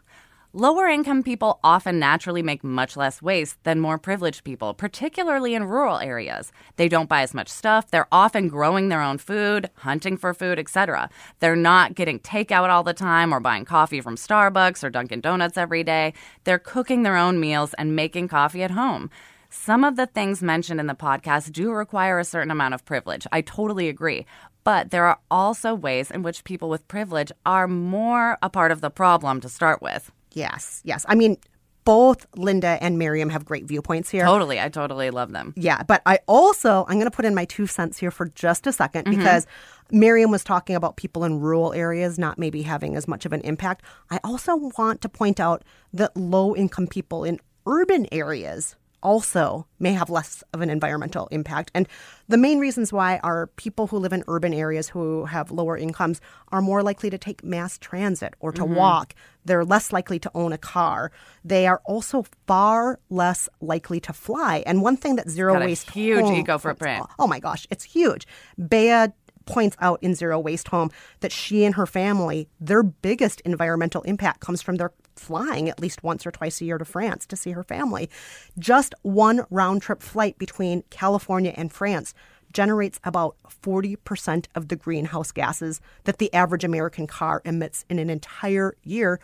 Lower 0.56 0.86
income 0.86 1.24
people 1.24 1.58
often 1.64 1.98
naturally 1.98 2.40
make 2.40 2.62
much 2.62 2.96
less 2.96 3.20
waste 3.20 3.58
than 3.64 3.80
more 3.80 3.98
privileged 3.98 4.44
people, 4.44 4.72
particularly 4.72 5.56
in 5.56 5.64
rural 5.64 5.98
areas. 5.98 6.52
They 6.76 6.88
don't 6.88 7.08
buy 7.08 7.22
as 7.22 7.34
much 7.34 7.48
stuff, 7.48 7.90
they're 7.90 8.06
often 8.12 8.46
growing 8.46 8.88
their 8.88 9.02
own 9.02 9.18
food, 9.18 9.68
hunting 9.78 10.16
for 10.16 10.32
food, 10.32 10.60
etc. 10.60 11.10
They're 11.40 11.56
not 11.56 11.96
getting 11.96 12.20
takeout 12.20 12.70
all 12.70 12.84
the 12.84 12.94
time 12.94 13.34
or 13.34 13.40
buying 13.40 13.64
coffee 13.64 14.00
from 14.00 14.14
Starbucks 14.14 14.84
or 14.84 14.90
Dunkin' 14.90 15.22
Donuts 15.22 15.58
every 15.58 15.82
day. 15.82 16.12
They're 16.44 16.60
cooking 16.60 17.02
their 17.02 17.16
own 17.16 17.40
meals 17.40 17.74
and 17.74 17.96
making 17.96 18.28
coffee 18.28 18.62
at 18.62 18.70
home. 18.70 19.10
Some 19.50 19.82
of 19.82 19.96
the 19.96 20.06
things 20.06 20.40
mentioned 20.40 20.78
in 20.78 20.86
the 20.86 20.94
podcast 20.94 21.50
do 21.50 21.72
require 21.72 22.20
a 22.20 22.24
certain 22.24 22.52
amount 22.52 22.74
of 22.74 22.84
privilege. 22.84 23.26
I 23.32 23.40
totally 23.40 23.88
agree. 23.88 24.24
But 24.62 24.92
there 24.92 25.06
are 25.06 25.18
also 25.32 25.74
ways 25.74 26.12
in 26.12 26.22
which 26.22 26.44
people 26.44 26.68
with 26.68 26.86
privilege 26.86 27.32
are 27.44 27.66
more 27.66 28.38
a 28.40 28.48
part 28.48 28.70
of 28.70 28.82
the 28.82 28.90
problem 28.90 29.40
to 29.40 29.48
start 29.48 29.82
with. 29.82 30.12
Yes, 30.34 30.80
yes. 30.84 31.06
I 31.08 31.14
mean, 31.14 31.38
both 31.84 32.26
Linda 32.36 32.78
and 32.80 32.98
Miriam 32.98 33.28
have 33.30 33.44
great 33.44 33.66
viewpoints 33.66 34.10
here. 34.10 34.24
Totally. 34.24 34.58
I 34.60 34.68
totally 34.68 35.10
love 35.10 35.32
them. 35.32 35.52
Yeah, 35.56 35.82
but 35.82 36.02
I 36.06 36.18
also 36.26 36.84
I'm 36.88 36.94
going 36.94 37.04
to 37.04 37.10
put 37.10 37.24
in 37.24 37.34
my 37.34 37.44
two 37.44 37.66
cents 37.66 37.98
here 37.98 38.10
for 38.10 38.26
just 38.30 38.66
a 38.66 38.70
2nd 38.70 39.04
mm-hmm. 39.04 39.10
because 39.10 39.46
Miriam 39.90 40.30
was 40.30 40.42
talking 40.42 40.76
about 40.76 40.96
people 40.96 41.24
in 41.24 41.40
rural 41.40 41.72
areas 41.72 42.18
not 42.18 42.38
maybe 42.38 42.62
having 42.62 42.96
as 42.96 43.06
much 43.06 43.26
of 43.26 43.32
an 43.32 43.42
impact. 43.42 43.84
I 44.10 44.18
also 44.24 44.56
want 44.78 45.02
to 45.02 45.08
point 45.08 45.40
out 45.40 45.62
that 45.92 46.16
low 46.16 46.56
income 46.56 46.86
people 46.86 47.24
in 47.24 47.38
urban 47.66 48.06
areas 48.12 48.76
also 49.04 49.66
may 49.78 49.92
have 49.92 50.10
less 50.10 50.42
of 50.52 50.62
an 50.62 50.70
environmental 50.70 51.28
impact. 51.30 51.70
And 51.74 51.86
the 52.26 52.38
main 52.38 52.58
reasons 52.58 52.92
why 52.92 53.18
are 53.22 53.46
people 53.48 53.86
who 53.86 53.98
live 53.98 54.12
in 54.12 54.24
urban 54.26 54.54
areas 54.54 54.88
who 54.88 55.26
have 55.26 55.50
lower 55.50 55.76
incomes 55.76 56.20
are 56.50 56.62
more 56.62 56.82
likely 56.82 57.10
to 57.10 57.18
take 57.18 57.44
mass 57.44 57.78
transit 57.78 58.34
or 58.40 58.50
to 58.52 58.62
mm-hmm. 58.62 58.74
walk. 58.74 59.14
They're 59.44 59.64
less 59.64 59.92
likely 59.92 60.18
to 60.20 60.30
own 60.34 60.52
a 60.52 60.58
car. 60.58 61.12
They 61.44 61.66
are 61.66 61.82
also 61.84 62.24
far 62.46 62.98
less 63.10 63.48
likely 63.60 64.00
to 64.00 64.12
fly. 64.12 64.64
And 64.66 64.82
one 64.82 64.96
thing 64.96 65.16
that 65.16 65.28
zero 65.28 65.52
Got 65.52 65.62
a 65.62 65.66
waste 65.66 65.90
huge 65.90 66.24
home 66.24 66.34
eco 66.34 66.58
footprint. 66.58 67.06
Oh 67.18 67.26
my 67.26 67.40
gosh, 67.40 67.66
it's 67.70 67.84
huge. 67.84 68.26
Bea 68.68 69.08
points 69.46 69.76
out 69.80 70.02
in 70.02 70.14
Zero 70.14 70.38
Waste 70.38 70.68
Home 70.68 70.90
that 71.20 71.32
she 71.32 71.64
and 71.64 71.74
her 71.74 71.86
family, 71.86 72.48
their 72.60 72.82
biggest 72.82 73.40
environmental 73.42 74.02
impact 74.02 74.40
comes 74.40 74.62
from 74.62 74.76
their 74.76 74.92
flying 75.24 75.68
at 75.68 75.80
least 75.80 76.02
once 76.02 76.26
or 76.26 76.30
twice 76.30 76.60
a 76.60 76.64
year 76.64 76.78
to 76.78 76.84
France 76.84 77.26
to 77.26 77.36
see 77.36 77.52
her 77.52 77.64
family. 77.64 78.10
Just 78.58 78.94
one 79.02 79.46
round 79.50 79.82
trip 79.82 80.02
flight 80.02 80.38
between 80.38 80.84
California 80.90 81.54
and 81.56 81.72
France 81.72 82.14
generates 82.52 83.00
about 83.04 83.36
40% 83.62 84.46
of 84.54 84.68
the 84.68 84.76
greenhouse 84.76 85.32
gases 85.32 85.80
that 86.04 86.18
the 86.18 86.32
average 86.32 86.64
American 86.64 87.06
car 87.06 87.42
emits 87.44 87.84
in 87.90 87.98
an 87.98 88.10
entire 88.10 88.76
year. 88.84 89.18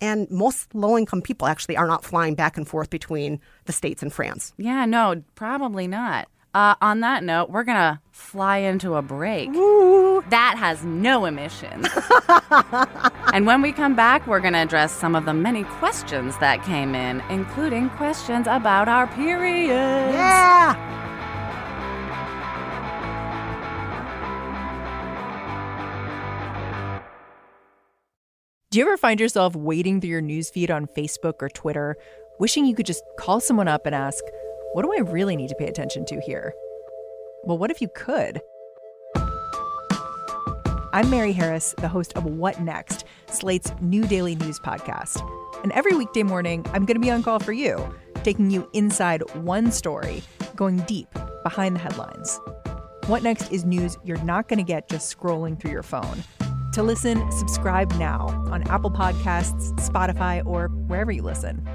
And 0.00 0.30
most 0.30 0.74
low 0.74 0.96
income 0.96 1.20
people 1.20 1.46
actually 1.46 1.76
are 1.76 1.86
not 1.86 2.04
flying 2.04 2.34
back 2.34 2.56
and 2.56 2.66
forth 2.66 2.88
between 2.88 3.38
the 3.66 3.72
States 3.72 4.02
and 4.02 4.12
France. 4.12 4.54
Yeah, 4.56 4.86
no, 4.86 5.22
probably 5.34 5.86
not. 5.86 6.28
Uh, 6.52 6.74
on 6.80 6.98
that 7.00 7.22
note, 7.22 7.48
we're 7.48 7.62
going 7.62 7.78
to 7.78 8.00
fly 8.10 8.58
into 8.58 8.96
a 8.96 9.02
break. 9.02 9.52
That 10.30 10.56
has 10.58 10.84
no 10.84 11.24
emissions. 11.24 11.86
and 13.32 13.46
when 13.46 13.62
we 13.62 13.70
come 13.70 13.94
back, 13.94 14.26
we're 14.26 14.40
going 14.40 14.54
to 14.54 14.58
address 14.58 14.92
some 14.92 15.14
of 15.14 15.26
the 15.26 15.32
many 15.32 15.62
questions 15.62 16.36
that 16.38 16.64
came 16.64 16.96
in, 16.96 17.20
including 17.30 17.88
questions 17.90 18.48
about 18.48 18.88
our 18.88 19.06
periods. 19.06 20.12
Yeah! 20.12 20.74
Do 28.72 28.78
you 28.78 28.84
ever 28.84 28.96
find 28.96 29.18
yourself 29.20 29.54
wading 29.54 30.00
through 30.00 30.10
your 30.10 30.22
newsfeed 30.22 30.70
on 30.70 30.86
Facebook 30.96 31.42
or 31.42 31.48
Twitter, 31.48 31.96
wishing 32.40 32.64
you 32.66 32.74
could 32.74 32.86
just 32.86 33.02
call 33.18 33.40
someone 33.40 33.66
up 33.66 33.86
and 33.86 33.94
ask, 33.94 34.22
What 34.72 34.82
do 34.82 34.92
I 34.92 35.00
really 35.00 35.34
need 35.34 35.48
to 35.48 35.56
pay 35.56 35.66
attention 35.66 36.04
to 36.06 36.20
here? 36.20 36.54
Well, 37.42 37.58
what 37.58 37.72
if 37.72 37.80
you 37.80 37.88
could? 37.88 38.40
I'm 40.92 41.10
Mary 41.10 41.32
Harris, 41.32 41.74
the 41.78 41.88
host 41.88 42.12
of 42.12 42.24
What 42.24 42.60
Next, 42.60 43.04
Slate's 43.28 43.72
new 43.80 44.04
daily 44.04 44.36
news 44.36 44.60
podcast. 44.60 45.28
And 45.64 45.72
every 45.72 45.96
weekday 45.96 46.22
morning, 46.22 46.64
I'm 46.72 46.86
going 46.86 46.94
to 46.94 47.00
be 47.00 47.10
on 47.10 47.24
call 47.24 47.40
for 47.40 47.52
you, 47.52 47.92
taking 48.22 48.48
you 48.52 48.70
inside 48.72 49.22
one 49.34 49.72
story, 49.72 50.22
going 50.54 50.76
deep 50.82 51.08
behind 51.42 51.74
the 51.74 51.80
headlines. 51.80 52.38
What 53.06 53.24
Next 53.24 53.50
is 53.50 53.64
news 53.64 53.98
you're 54.04 54.22
not 54.22 54.46
going 54.46 54.58
to 54.58 54.64
get 54.64 54.88
just 54.88 55.18
scrolling 55.18 55.60
through 55.60 55.72
your 55.72 55.82
phone. 55.82 56.22
To 56.74 56.84
listen, 56.84 57.28
subscribe 57.32 57.90
now 57.94 58.28
on 58.52 58.62
Apple 58.68 58.92
Podcasts, 58.92 59.72
Spotify, 59.80 60.46
or 60.46 60.68
wherever 60.68 61.10
you 61.10 61.22
listen. 61.22 61.66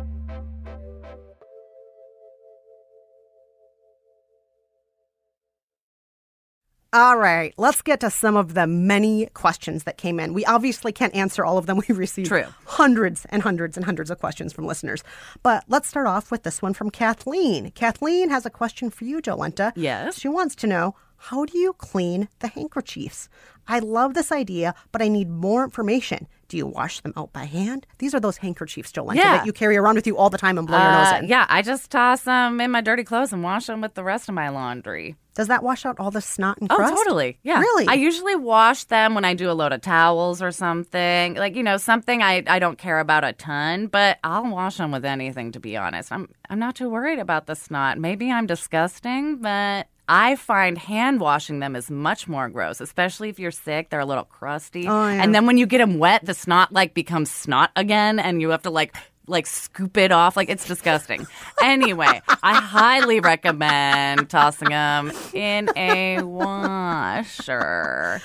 All 6.96 7.18
right, 7.18 7.54
let's 7.58 7.82
get 7.82 8.00
to 8.00 8.10
some 8.10 8.38
of 8.38 8.54
the 8.54 8.66
many 8.66 9.26
questions 9.34 9.84
that 9.84 9.98
came 9.98 10.18
in. 10.18 10.34
We 10.34 10.46
obviously 10.46 10.94
can't 10.94 11.14
answer 11.14 11.44
all 11.44 11.58
of 11.58 11.66
them. 11.66 11.82
We 11.90 11.94
received 11.94 12.30
True. 12.30 12.46
hundreds 12.66 13.26
and 13.26 13.42
hundreds 13.44 13.76
and 13.76 13.86
hundreds 13.86 14.10
of 14.10 14.20
questions 14.20 14.54
from 14.54 14.66
listeners. 14.66 15.04
But 15.44 15.66
let's 15.68 15.90
start 15.90 16.08
off 16.08 16.32
with 16.32 16.44
this 16.44 16.62
one 16.62 16.74
from 16.74 16.90
Kathleen. 16.90 17.72
Kathleen 17.72 18.30
has 18.30 18.46
a 18.46 18.50
question 18.50 18.90
for 18.90 19.04
you, 19.04 19.22
Jolenta. 19.22 19.74
Yes. 19.76 20.18
She 20.18 20.30
wants 20.30 20.56
to 20.56 20.68
know 20.68 20.96
how 21.18 21.44
do 21.44 21.58
you 21.60 21.74
clean 21.74 22.30
the 22.40 22.48
handkerchiefs? 22.48 23.28
I 23.68 23.80
love 23.80 24.14
this 24.14 24.32
idea, 24.32 24.74
but 24.94 25.02
I 25.02 25.10
need 25.10 25.30
more 25.30 25.66
information. 25.66 26.28
Do 26.48 26.56
you 26.56 26.66
wash 26.66 27.02
them 27.02 27.12
out 27.18 27.34
by 27.34 27.44
hand? 27.44 27.86
These 27.98 28.14
are 28.16 28.22
those 28.22 28.38
handkerchiefs, 28.38 28.94
Jolenta, 28.94 29.16
Yeah. 29.16 29.38
that 29.38 29.46
you 29.46 29.52
carry 29.52 29.76
around 29.76 29.96
with 29.96 30.08
you 30.08 30.18
all 30.18 30.30
the 30.30 30.38
time 30.38 30.58
and 30.58 30.66
blow 30.66 30.78
your 30.78 30.88
Uh, 30.88 31.12
nose 31.12 31.24
in. 31.24 31.28
yeah, 31.30 31.46
I 31.50 31.62
just 31.62 31.92
toss 31.92 32.22
them 32.22 32.62
in 32.62 32.72
my 32.72 32.80
dirty 32.80 33.04
clothes 33.04 33.34
and 33.34 33.44
wash 33.44 33.66
them 33.66 33.82
with 33.82 33.96
the 33.96 34.04
rest 34.04 34.30
of 34.30 34.36
my 34.36 34.48
laundry. 34.48 35.16
Does 35.36 35.50
that 35.50 35.64
wash 35.64 35.86
out 35.86 36.00
all 36.00 36.12
the 36.12 36.22
snot 36.22 36.58
and 36.60 36.72
oh, 36.72 36.76
crust? 36.76 36.94
Oh, 36.94 36.96
totally. 36.96 37.38
Yeah. 37.44 37.60
Really? 37.60 37.88
I 37.88 37.94
usually 37.94 38.36
wash 38.36 38.86
them 38.86 39.16
when 39.16 39.26
I 39.26 39.34
do 39.34 39.52
a 39.52 39.54
load 39.54 39.74
of 39.74 39.82
towels 39.82 40.42
or 40.42 40.52
something. 40.52 41.36
Like, 41.36 41.56
you 41.56 41.64
know, 41.64 41.76
something 41.76 42.24
I, 42.24 42.44
I 42.48 42.58
don't 42.60 42.78
care 42.78 43.00
about 43.00 43.26
a 43.26 43.34
ton, 43.34 43.88
but 43.88 44.18
I'll 44.24 44.50
wash 44.50 44.78
them 44.78 44.92
with 44.92 45.04
anything, 45.04 45.52
to 45.52 45.60
be 45.60 45.76
honest. 45.76 46.12
I'm, 46.12 46.30
I'm 46.50 46.58
not 46.58 46.76
too 46.76 46.90
worried 46.90 47.20
about 47.20 47.48
the 47.48 47.56
snot. 47.56 47.98
Maybe 47.98 48.32
I'm 48.32 48.46
disgusting, 48.46 49.38
but 49.38 49.88
I 50.08 50.38
find 50.38 50.78
hand 50.78 51.20
washing 51.20 51.60
them 51.60 51.76
is 51.76 51.92
much 51.92 52.28
more 52.28 52.48
gross, 52.48 52.80
especially 52.80 53.28
if 53.30 53.38
you're 53.38 53.52
sick. 53.52 53.90
They're 53.90 54.00
a 54.00 54.06
little 54.06 54.24
crusty. 54.24 54.88
Oh, 54.88 55.08
yeah. 55.08 55.22
And 55.22 55.36
then 55.36 55.46
when 55.46 55.58
you 55.58 55.66
get 55.66 55.80
them 55.80 56.00
wet, 56.00 56.26
the 56.26 56.34
snot 56.34 56.72
like 56.72 56.94
becomes 56.94 57.30
snot 57.30 57.72
again, 57.76 58.20
and 58.20 58.40
you 58.42 58.52
have 58.52 58.62
to 58.62 58.70
like 58.70 58.96
like 59.28 59.48
scoop 59.48 59.98
it 59.98 60.12
off. 60.12 60.36
Like 60.36 60.50
it's 60.50 60.68
disgusting. 60.68 61.28
anyway, 61.62 62.22
I 62.44 62.56
highly 62.56 63.20
recommend 63.20 64.30
tossing 64.30 64.70
them 64.70 65.12
in 65.34 65.70
a 65.76 66.22
washer, 66.22 68.22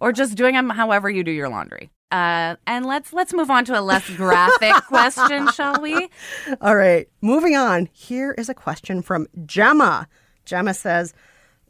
or 0.00 0.12
just 0.12 0.36
doing 0.36 0.54
them 0.54 0.70
however 0.70 1.10
you 1.10 1.24
do 1.24 1.30
your 1.30 1.48
laundry. 1.48 1.90
Uh, 2.10 2.56
and 2.66 2.84
let's 2.84 3.14
let's 3.14 3.32
move 3.32 3.50
on 3.50 3.64
to 3.64 3.78
a 3.78 3.80
less 3.80 4.08
graphic 4.10 4.74
question, 4.86 5.50
shall 5.52 5.80
we? 5.80 6.10
All 6.60 6.76
right, 6.76 7.08
moving 7.22 7.56
on. 7.56 7.88
Here 7.92 8.34
is 8.36 8.50
a 8.50 8.54
question 8.54 9.00
from 9.00 9.26
Gemma. 9.46 10.08
Gemma 10.44 10.74
says, 10.74 11.14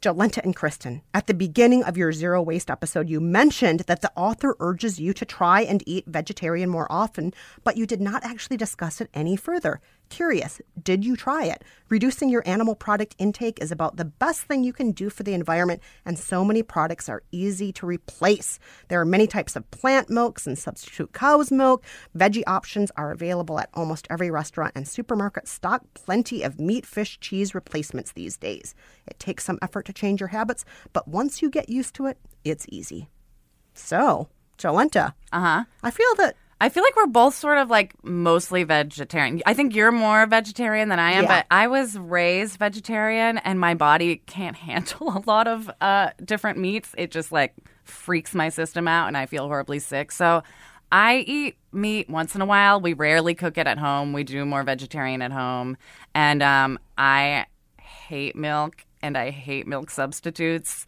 Jolenta 0.03 0.43
and 0.43 0.53
Kristen, 0.53 1.01
at 1.13 1.27
the 1.27 1.33
beginning 1.33 1.81
of 1.81 1.95
your 1.95 2.11
zero 2.11 2.41
waste 2.41 2.69
episode, 2.69 3.07
you 3.07 3.21
mentioned 3.21 3.85
that 3.87 4.01
the 4.01 4.11
author 4.17 4.57
urges 4.59 4.99
you 4.99 5.13
to 5.13 5.23
try 5.23 5.61
and 5.61 5.81
eat 5.87 6.05
vegetarian 6.07 6.69
more 6.69 6.91
often, 6.91 7.33
but 7.63 7.77
you 7.77 7.85
did 7.85 8.01
not 8.01 8.21
actually 8.25 8.57
discuss 8.57 8.99
it 8.99 9.09
any 9.13 9.37
further. 9.37 9.79
Curious, 10.13 10.61
did 10.83 11.03
you 11.03 11.15
try 11.15 11.45
it? 11.45 11.63
Reducing 11.89 12.29
your 12.29 12.47
animal 12.47 12.75
product 12.75 13.15
intake 13.17 13.59
is 13.59 13.71
about 13.71 13.97
the 13.97 14.05
best 14.05 14.41
thing 14.41 14.63
you 14.63 14.71
can 14.71 14.91
do 14.91 15.09
for 15.09 15.23
the 15.23 15.33
environment, 15.33 15.81
and 16.05 16.19
so 16.19 16.45
many 16.45 16.61
products 16.61 17.09
are 17.09 17.23
easy 17.31 17.73
to 17.73 17.87
replace. 17.87 18.59
There 18.89 19.01
are 19.01 19.05
many 19.05 19.25
types 19.25 19.55
of 19.55 19.71
plant 19.71 20.11
milks 20.11 20.45
and 20.45 20.55
substitute 20.55 21.13
cow's 21.13 21.51
milk. 21.51 21.83
Veggie 22.15 22.43
options 22.45 22.91
are 22.95 23.11
available 23.11 23.57
at 23.59 23.71
almost 23.73 24.05
every 24.11 24.29
restaurant, 24.29 24.73
and 24.75 24.87
supermarket. 24.87 25.47
stock 25.47 25.81
plenty 25.95 26.43
of 26.43 26.59
meat, 26.59 26.85
fish, 26.85 27.19
cheese 27.19 27.55
replacements 27.55 28.11
these 28.11 28.37
days. 28.37 28.75
It 29.07 29.17
takes 29.17 29.43
some 29.43 29.57
effort 29.63 29.87
to 29.87 29.93
change 29.93 30.19
your 30.21 30.27
habits, 30.27 30.63
but 30.93 31.07
once 31.07 31.41
you 31.41 31.49
get 31.49 31.69
used 31.69 31.95
to 31.95 32.05
it, 32.05 32.19
it's 32.43 32.67
easy. 32.69 33.09
So, 33.73 34.29
Jolenta, 34.59 35.15
Uh 35.31 35.39
huh. 35.39 35.63
I 35.81 35.89
feel 35.89 36.13
that 36.17 36.35
I 36.63 36.69
feel 36.69 36.81
like 36.81 36.95
we're 36.95 37.07
both 37.07 37.35
sort 37.35 37.57
of 37.57 37.69
like 37.69 37.93
mostly 38.05 38.63
vegetarian. 38.63 39.41
I 39.45 39.53
think 39.53 39.75
you're 39.75 39.91
more 39.91 40.25
vegetarian 40.25 40.87
than 40.87 40.97
I 40.97 41.11
am, 41.11 41.23
Yeah. 41.23 41.39
but 41.39 41.45
I 41.51 41.67
was 41.67 41.97
raised 41.97 42.57
vegetarian 42.57 43.37
and 43.39 43.59
my 43.59 43.73
body 43.73 44.21
can't 44.27 44.55
handle 44.69 45.09
a 45.09 45.21
lot 45.29 45.45
of 45.49 45.69
uh, 45.81 46.11
different 46.23 46.57
meats. 46.59 46.95
It 46.97 47.11
just 47.11 47.33
like 47.33 47.53
freaks 47.83 48.33
my 48.33 48.47
system 48.47 48.87
out 48.87 49.07
and 49.09 49.17
I 49.17 49.25
feel 49.25 49.45
horribly 49.47 49.79
sick. 49.79 50.13
So 50.13 50.41
I 50.89 51.17
eat 51.27 51.57
meat 51.73 52.09
once 52.09 52.33
in 52.33 52.39
a 52.39 52.45
while. 52.45 52.79
We 52.79 52.93
rarely 52.93 53.35
cook 53.35 53.57
it 53.57 53.67
at 53.67 53.77
home. 53.77 54.13
We 54.13 54.23
do 54.23 54.45
more 54.45 54.63
vegetarian 54.63 55.21
at 55.21 55.33
home. 55.33 55.75
And 56.15 56.41
um, 56.41 56.79
I 56.97 57.45
hate 58.07 58.37
milk 58.37 58.85
and 59.01 59.17
I 59.17 59.31
hate 59.31 59.67
milk 59.67 59.89
substitutes. 59.89 60.85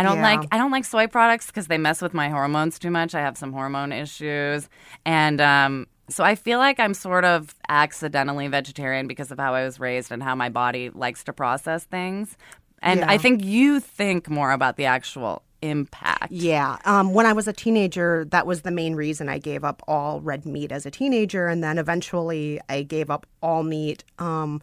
I 0.00 0.02
don't 0.02 0.16
Yeah. 0.16 0.22
like 0.36 0.48
I 0.52 0.56
don't 0.58 0.70
like 0.70 0.84
soy 0.84 1.06
products 1.06 1.46
because 1.46 1.66
they 1.66 1.78
mess 1.78 2.00
with 2.02 2.14
my 2.14 2.28
hormones 2.28 2.78
too 2.78 2.90
much. 2.90 3.14
I 3.14 3.20
have 3.20 3.36
some 3.36 3.52
hormone 3.52 3.92
issues, 3.92 4.68
and 5.04 5.40
um, 5.40 5.86
so 6.08 6.24
I 6.24 6.34
feel 6.34 6.58
like 6.58 6.80
I'm 6.80 6.94
sort 6.94 7.24
of 7.24 7.54
accidentally 7.68 8.48
vegetarian 8.48 9.06
because 9.06 9.30
of 9.30 9.38
how 9.38 9.54
I 9.54 9.64
was 9.64 9.78
raised 9.78 10.10
and 10.10 10.22
how 10.22 10.34
my 10.34 10.48
body 10.48 10.90
likes 10.90 11.22
to 11.24 11.32
process 11.32 11.84
things. 11.84 12.36
And 12.82 13.00
Yeah. 13.00 13.10
I 13.10 13.18
think 13.18 13.44
you 13.44 13.78
think 13.78 14.28
more 14.30 14.52
about 14.52 14.76
the 14.76 14.86
actual 14.86 15.42
impact. 15.62 16.32
Yeah. 16.32 16.78
Um, 16.86 17.12
when 17.12 17.26
I 17.26 17.34
was 17.34 17.46
a 17.46 17.52
teenager, 17.52 18.24
that 18.30 18.46
was 18.46 18.62
the 18.62 18.70
main 18.70 18.94
reason 18.94 19.28
I 19.28 19.38
gave 19.38 19.62
up 19.64 19.82
all 19.86 20.20
red 20.22 20.46
meat 20.46 20.72
as 20.72 20.86
a 20.86 20.90
teenager. 20.90 21.46
And 21.48 21.62
then 21.62 21.76
eventually 21.76 22.58
I 22.70 22.82
gave 22.82 23.10
up 23.10 23.26
all 23.42 23.62
meat. 23.62 24.02
Um, 24.18 24.62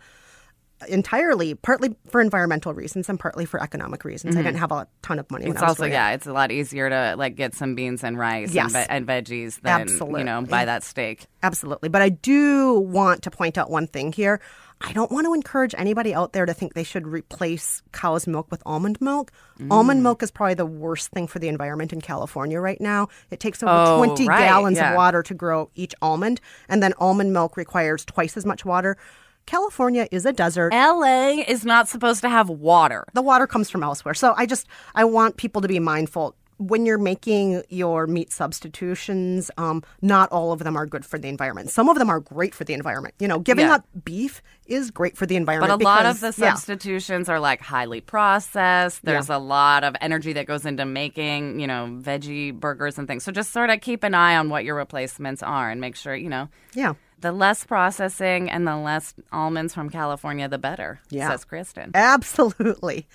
entirely, 0.88 1.56
partly 1.56 1.96
for 2.10 2.22
environmental 2.22 2.74
reasons 2.74 3.10
and 3.10 3.20
partly 3.20 3.46
for 3.46 3.62
economic 3.62 4.06
reasons. 4.06 4.36
I 4.36 4.42
didn't 4.44 4.60
have 4.60 4.72
a 4.72 4.88
ton 5.02 5.20
of 5.20 5.30
money. 5.32 5.46
when 5.46 5.54
It's 5.54 5.62
I 5.62 5.66
was 5.66 5.80
also 5.80 5.86
yeah, 5.86 6.12
it's 6.12 6.28
a 6.28 6.34
lot 6.34 6.52
easier 6.52 6.90
to 6.90 7.16
like 7.18 7.36
get 7.36 7.54
some 7.56 7.76
beans 7.76 8.04
and 8.04 8.18
rice 8.18 8.54
Yes. 8.54 8.74
and, 8.76 9.06
ve- 9.08 9.14
and 9.14 9.26
veggies 9.26 9.62
than 9.62 9.88
you 10.18 10.24
know 10.24 10.42
buy 10.44 10.66
that 10.66 10.84
steak. 10.84 11.26
Absolutely. 11.44 11.90
But 11.90 12.02
I 12.02 12.10
do 12.10 12.80
want 12.80 13.24
to 13.24 13.32
point 13.32 13.58
out 13.58 13.70
one 13.70 13.88
thing 13.88 14.12
here. 14.12 14.40
I 14.80 14.94
don't 14.94 15.12
want 15.12 15.26
to 15.26 15.34
encourage 15.34 15.74
anybody 15.76 16.14
out 16.14 16.34
there 16.34 16.46
to 16.46 16.54
think 16.54 16.76
they 16.76 16.84
should 16.84 17.08
replace 17.08 17.82
cow's 17.94 18.28
milk 18.28 18.52
with 18.52 18.62
almond 18.64 19.02
milk. 19.02 19.32
Mm. 19.60 19.72
Almond 19.72 20.04
milk 20.04 20.22
is 20.22 20.30
probably 20.30 20.54
the 20.54 20.68
worst 20.68 21.10
thing 21.10 21.26
for 21.26 21.40
the 21.40 21.48
environment 21.48 21.94
in 21.94 22.00
California 22.02 22.60
right 22.60 22.80
now. 22.80 23.08
It 23.32 23.40
takes 23.40 23.64
over 23.64 23.72
Oh, 23.74 23.98
20 24.06 24.28
right, 24.28 24.38
gallons 24.42 24.78
yeah. 24.78 24.92
of 24.92 24.96
water 24.98 25.24
to 25.24 25.34
grow 25.34 25.72
each 25.74 25.96
almond, 26.00 26.40
and 26.70 26.84
then 26.84 26.94
almond 27.00 27.34
milk 27.34 27.58
requires 27.58 28.06
twice 28.06 28.38
as 28.38 28.46
much 28.46 28.66
water. 28.66 28.98
California 29.48 30.08
is 30.12 30.26
a 30.26 30.34
desert. 30.34 30.72
LA 30.74 31.42
is 31.48 31.66
not 31.66 31.88
supposed 31.88 32.22
to 32.22 32.30
have 32.30 32.50
water. 32.50 33.06
the 33.14 33.22
water 33.24 33.48
comes 33.48 33.70
from 33.72 33.82
elsewhere. 33.82 34.14
So 34.14 34.34
I 34.38 34.46
just 34.46 34.68
I 34.94 35.04
want 35.06 35.38
people 35.38 35.62
to 35.64 35.68
be 35.68 35.80
mindful 35.80 36.36
when 36.60 36.86
you're 36.88 36.98
making 36.98 37.62
your 37.70 38.08
meat 38.08 38.32
substitutions. 38.34 39.52
Um, 39.58 39.84
not 40.02 40.32
all 40.32 40.52
of 40.52 40.60
them 40.60 40.76
are 40.76 40.86
good 40.88 41.06
for 41.06 41.20
the 41.20 41.28
environment. 41.28 41.70
Some 41.70 41.88
of 41.88 41.98
them 42.00 42.10
are 42.10 42.20
great 42.20 42.56
for 42.56 42.64
the 42.64 42.74
environment. 42.74 43.14
You 43.20 43.28
know, 43.28 43.40
giving 43.40 43.68
Yeah. 43.68 43.76
up 43.76 43.86
beef 44.04 44.42
is 44.66 44.90
great 44.92 45.16
for 45.16 45.26
the 45.28 45.36
environment. 45.36 45.72
But 45.80 45.82
a 45.82 45.86
lot 45.86 46.06
of 46.08 46.20
the 46.20 46.28
because- 46.30 46.40
yeah. 46.40 46.54
substitutions 46.56 47.30
are 47.30 47.40
like 47.40 47.62
highly 47.62 48.02
processed. 48.02 49.06
There's 49.06 49.30
a 49.30 49.38
lot 49.38 49.84
of 49.84 49.96
energy 50.02 50.34
that 50.34 50.46
goes 50.48 50.66
into 50.66 50.86
making, 50.86 51.60
you 51.60 51.68
know, 51.68 51.88
veggie 52.02 52.54
burgers 52.54 52.98
and 52.98 53.08
things. 53.08 53.24
So 53.24 53.32
just 53.32 53.52
sort 53.54 53.70
of 53.70 53.80
keep 53.82 54.04
an 54.04 54.14
eye 54.16 54.36
on 54.36 54.50
what 54.50 54.66
your 54.66 54.76
replacements 54.76 55.42
are 55.44 55.70
and 55.70 55.80
make 55.80 55.96
sure, 55.96 56.16
you 56.16 56.30
know, 56.30 56.50
yeah. 56.74 56.94
The 57.20 57.32
less 57.32 57.66
processing 57.66 58.50
and 58.50 58.68
the 58.68 58.78
less 58.78 59.14
almonds 59.32 59.74
from 59.74 59.90
California, 59.90 60.48
the 60.48 60.58
better, 60.58 61.00
Yeah. 61.10 61.30
says 61.30 61.46
Kristen. 61.46 61.92
Absolutely. 61.96 63.08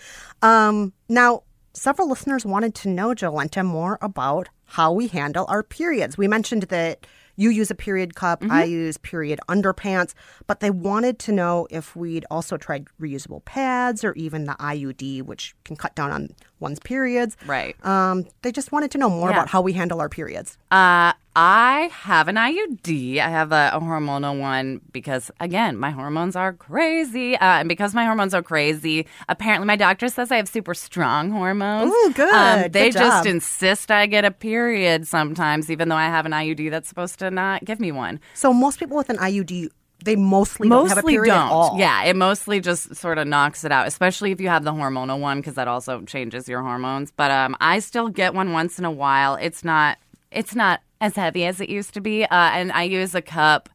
Um, 0.42 0.92
now, 1.08 1.42
several 1.72 2.08
listeners 2.08 2.44
wanted 2.44 2.74
to 2.76 2.88
know, 2.88 3.14
Jolenta, 3.14 3.64
more 3.64 3.98
about 4.02 4.48
how 4.64 4.92
we 4.92 5.06
handle 5.06 5.46
our 5.48 5.62
periods. 5.62 6.18
We 6.18 6.26
mentioned 6.28 6.64
that 6.64 7.06
you 7.36 7.48
use 7.48 7.70
a 7.70 7.74
period 7.74 8.14
cup, 8.14 8.42
I 8.50 8.64
use 8.64 8.98
period 8.98 9.40
underpants, 9.48 10.12
but 10.46 10.60
they 10.60 10.70
wanted 10.70 11.18
to 11.20 11.32
know 11.32 11.66
if 11.70 11.96
we'd 11.96 12.26
also 12.30 12.58
tried 12.58 12.88
reusable 13.00 13.42
pads 13.46 14.04
or 14.04 14.12
even 14.14 14.44
the 14.44 14.52
IUD, 14.60 15.22
which 15.22 15.54
can 15.64 15.76
cut 15.76 15.94
down 15.94 16.10
on 16.10 16.28
one's 16.62 16.78
periods. 16.80 17.36
Right. 17.46 17.76
Um, 17.84 18.24
they 18.42 18.52
just 18.52 18.72
wanted 18.72 18.90
to 18.92 18.98
know 18.98 19.10
more 19.10 19.28
Yeah. 19.28 19.36
about 19.36 19.48
how 19.48 19.60
we 19.60 19.72
handle 19.74 20.00
our 20.00 20.08
periods. 20.08 20.56
Uh, 20.70 21.12
I 21.34 21.88
have 21.92 22.28
an 22.28 22.36
IUD. 22.36 23.18
I 23.18 23.28
have 23.28 23.52
a, 23.52 23.70
a 23.72 23.80
hormonal 23.80 24.38
one 24.38 24.80
because, 24.92 25.30
again, 25.40 25.78
my 25.78 25.90
hormones 25.90 26.36
are 26.36 26.52
crazy. 26.52 27.36
Uh, 27.36 27.60
and 27.60 27.68
because 27.70 27.94
my 27.94 28.04
hormones 28.04 28.34
are 28.34 28.42
crazy, 28.42 29.06
apparently 29.30 29.66
my 29.66 29.76
doctor 29.76 30.08
says 30.08 30.30
I 30.30 30.36
have 30.36 30.48
super 30.48 30.74
strong 30.74 31.30
hormones. 31.30 31.90
Ooh, 31.90 32.12
good. 32.14 32.34
Um, 32.34 32.70
they 32.70 32.90
Good 32.90 32.98
just 32.98 33.26
insist 33.26 33.90
I 33.90 34.04
get 34.06 34.24
a 34.26 34.30
period 34.30 35.06
sometimes, 35.06 35.70
even 35.70 35.88
though 35.88 35.96
I 35.96 36.06
have 36.06 36.26
an 36.26 36.32
IUD 36.32 36.70
that's 36.70 36.88
supposed 36.88 37.18
to 37.20 37.30
not 37.30 37.64
give 37.64 37.80
me 37.80 37.92
one. 37.92 38.20
So 38.34 38.52
most 38.52 38.78
people 38.78 38.96
with 38.98 39.08
an 39.08 39.16
IUD, 39.16 39.68
they 40.04 40.16
mostly, 40.16 40.68
don't 40.68 40.88
have 40.88 40.98
a 40.98 41.00
Mostly 41.02 41.14
period 41.14 41.32
don't. 41.32 41.50
all. 41.50 41.78
Yeah, 41.78 42.04
it 42.04 42.16
mostly 42.16 42.60
just 42.60 42.94
sort 42.96 43.18
of 43.18 43.26
knocks 43.26 43.64
it 43.64 43.72
out, 43.72 43.86
especially 43.86 44.32
if 44.32 44.40
you 44.40 44.48
have 44.48 44.64
the 44.64 44.72
hormonal 44.72 45.20
one 45.20 45.38
because 45.38 45.54
that 45.54 45.68
also 45.68 46.02
changes 46.02 46.48
your 46.48 46.62
hormones. 46.62 47.10
But 47.10 47.30
um, 47.30 47.56
I 47.60 47.78
still 47.80 48.08
get 48.08 48.34
one 48.34 48.52
once 48.52 48.78
in 48.78 48.84
a 48.84 48.90
while. 48.90 49.36
It's 49.36 49.64
not 49.64 49.98
it's 50.30 50.54
not 50.54 50.80
as 51.00 51.16
heavy 51.16 51.44
as 51.44 51.60
it 51.60 51.68
used 51.68 51.94
to 51.94 52.00
be, 52.00 52.24
uh, 52.24 52.28
and 52.30 52.72
I 52.72 52.84
use 52.84 53.14
a 53.14 53.22
cup 53.22 53.68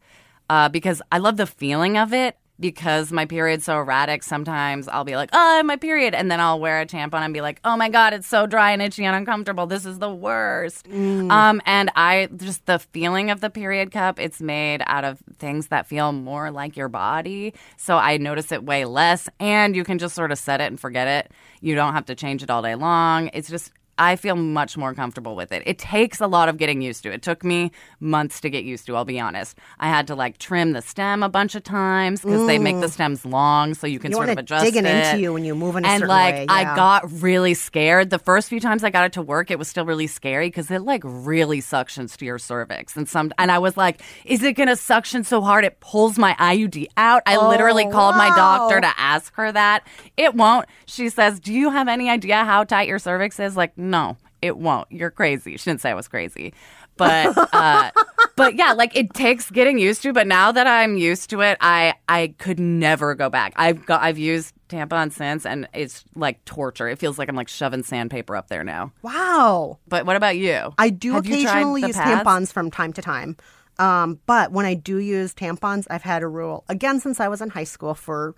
uh, 0.49 0.69
because 0.69 1.01
I 1.11 1.17
love 1.19 1.37
the 1.37 1.47
feeling 1.47 1.97
of 1.97 2.13
it. 2.13 2.37
Because 2.59 3.11
my 3.11 3.25
period's 3.25 3.65
so 3.65 3.77
erratic, 3.77 4.23
sometimes 4.23 4.87
I'll 4.87 5.03
be 5.03 5.15
like, 5.15 5.29
"Oh, 5.31 5.37
I 5.37 5.57
have 5.57 5.65
my 5.65 5.75
period," 5.75 6.15
and 6.15 6.31
then 6.31 6.39
I'll 6.39 6.59
wear 6.59 6.81
a 6.81 6.85
tampon 6.85 7.21
and 7.21 7.33
be 7.33 7.41
like, 7.41 7.59
"Oh 7.63 7.77
my 7.77 7.89
god, 7.89 8.13
it's 8.13 8.27
so 8.27 8.47
dry 8.47 8.71
and 8.71 8.81
itchy 8.81 9.05
and 9.05 9.15
uncomfortable. 9.15 9.67
This 9.67 9.85
is 9.85 9.99
the 9.99 10.11
worst." 10.13 10.87
Um, 11.29 11.61
and 11.65 11.91
I 11.95 12.29
just 12.35 12.65
the 12.65 12.79
feeling 12.79 13.29
of 13.29 13.41
the 13.41 13.49
period 13.49 13.91
cup. 13.91 14.19
It's 14.19 14.41
made 14.41 14.81
out 14.87 15.03
of 15.03 15.19
things 15.37 15.67
that 15.67 15.85
feel 15.87 16.11
more 16.11 16.49
like 16.49 16.75
your 16.75 16.89
body, 16.89 17.53
so 17.77 17.97
I 17.97 18.17
notice 18.17 18.51
it 18.51 18.63
way 18.63 18.85
less. 18.85 19.29
And 19.39 19.75
you 19.75 19.83
can 19.83 19.99
just 19.99 20.15
sort 20.15 20.31
of 20.31 20.39
set 20.39 20.59
it 20.59 20.65
and 20.65 20.79
forget 20.79 21.07
it. 21.07 21.31
You 21.61 21.75
don't 21.75 21.93
have 21.93 22.05
to 22.05 22.15
change 22.15 22.41
it 22.43 22.49
all 22.49 22.61
day 22.61 22.75
long. 22.75 23.29
It's 23.33 23.49
just 23.49 23.71
I 23.97 24.15
feel 24.15 24.35
much 24.35 24.77
more 24.77 24.93
comfortable 24.93 25.35
with 25.35 25.51
it. 25.51 25.63
It 25.65 25.77
takes 25.79 26.21
a 26.21 26.27
lot 26.27 26.49
of 26.49 26.57
getting 26.57 26.81
used 26.81 27.03
to. 27.03 27.11
It 27.11 27.21
took 27.21 27.43
me 27.43 27.71
months 27.99 28.39
to 28.41 28.49
get 28.49 28.63
used 28.63 28.85
to, 28.87 28.95
I'll 28.95 29.05
be 29.05 29.19
honest. 29.19 29.57
I 29.79 29.87
had 29.87 30.07
to 30.07 30.15
like 30.15 30.37
trim 30.37 30.73
the 30.73 30.81
stem 30.81 31.23
a 31.23 31.29
bunch 31.29 31.55
of 31.55 31.63
times 31.63 32.21
because 32.21 32.45
they 32.47 32.59
make 32.59 32.79
the 32.79 32.89
stems 32.89 33.25
long 33.25 33.73
so 33.73 33.87
you 33.87 33.99
can 33.99 34.11
You 34.11 34.15
sort 34.17 34.29
of 34.29 34.37
it 34.37 34.41
adjust 34.41 34.65
digging 34.65 34.85
it. 34.85 35.05
into 35.07 35.21
you 35.21 35.33
when 35.33 35.43
you 35.45 35.55
move 35.55 35.75
in 35.75 35.85
a 35.85 35.87
and 35.87 35.99
certain 36.01 36.09
like 36.09 36.35
way, 36.35 36.45
I 36.49 36.61
yeah. 36.61 36.75
got 36.75 37.11
really 37.21 37.53
scared. 37.53 38.09
The 38.09 38.19
first 38.19 38.49
few 38.49 38.59
times 38.59 38.83
I 38.83 38.89
got 38.89 39.05
it 39.05 39.13
to 39.13 39.21
work, 39.21 39.49
it 39.51 39.57
was 39.59 39.67
still 39.67 39.85
really 39.85 40.07
scary 40.07 40.47
because 40.47 40.69
it 40.71 40.81
like 40.83 41.01
really 41.03 41.61
suctions 41.61 42.15
to 42.17 42.25
your 42.25 42.39
cervix. 42.39 42.95
And 42.95 43.07
some 43.09 43.31
and 43.37 43.51
I 43.51 43.59
was 43.59 43.77
like, 43.77 44.01
is 44.25 44.43
it 44.43 44.53
gonna 44.53 44.75
suction 44.75 45.23
so 45.23 45.41
hard 45.41 45.65
it 45.65 45.79
pulls 45.79 46.17
my 46.17 46.33
IUD 46.35 46.87
out? 46.97 47.23
I 47.25 47.37
literally 47.37 47.85
Oh, 47.85 47.91
called 47.91 48.15
my 48.15 48.29
doctor 48.29 48.81
to 48.81 48.93
ask 48.97 49.33
her 49.35 49.51
that. 49.51 49.85
It 50.17 50.35
won't. 50.35 50.67
She 50.85 51.09
says, 51.09 51.39
Do 51.39 51.53
you 51.53 51.69
have 51.71 51.87
any 51.87 52.09
idea 52.09 52.43
how 52.43 52.63
tight 52.63 52.87
your 52.87 52.99
cervix 52.99 53.39
is? 53.39 53.55
Like, 53.57 53.77
no, 53.87 54.17
it 54.41 54.57
won't. 54.57 54.91
You're 54.91 55.11
crazy. 55.11 55.57
She 55.57 55.69
didn't 55.69 55.81
say 55.81 55.91
I 55.91 55.95
was 55.95 56.07
crazy. 56.07 56.53
But 56.97 57.37
uh 57.53 57.91
but 58.35 58.55
yeah, 58.55 58.73
like 58.73 58.95
it 58.95 59.13
takes 59.13 59.51
getting 59.51 59.77
used 59.77 60.01
to, 60.01 60.13
but 60.13 60.25
now 60.25 60.51
that 60.51 60.65
I'm 60.67 60.97
used 60.97 61.29
to 61.29 61.41
it, 61.41 61.57
I 61.61 61.93
I 62.09 62.33
could 62.39 62.59
never 62.59 63.13
go 63.15 63.29
back. 63.29 63.53
I've 63.55 63.85
got 63.85 64.01
I've 64.01 64.17
used 64.17 64.53
tampon 64.69 65.11
since 65.11 65.45
and 65.45 65.67
it's 65.73 66.03
like 66.15 66.43
torture. 66.45 66.87
It 66.89 66.97
feels 66.99 67.17
like 67.19 67.29
I'm 67.29 67.35
like 67.35 67.49
shoving 67.49 67.83
sandpaper 67.83 68.35
up 68.35 68.47
there 68.47 68.63
now. 68.63 68.91
Wow. 69.03 69.77
But 69.87 70.05
what 70.07 70.15
about 70.15 70.37
you? 70.37 70.73
I 70.77 70.89
do 70.89 71.13
Have 71.13 71.25
occasionally 71.25 71.81
use 71.81 71.95
pads? 71.95 72.23
tampons 72.23 72.51
from 72.51 72.71
time 72.71 72.93
to 72.93 73.01
time. 73.01 73.37
Um, 73.79 74.19
but 74.25 74.51
when 74.51 74.65
I 74.65 74.73
do 74.73 74.97
use 74.97 75.35
tampons, 75.35 75.85
I've 75.91 76.01
had 76.01 76.23
a 76.23 76.27
rule, 76.27 76.63
again, 76.67 76.99
since 76.99 77.19
I 77.19 77.27
was 77.27 77.41
in 77.43 77.49
high 77.51 77.63
school 77.63 77.93
for 77.93 78.33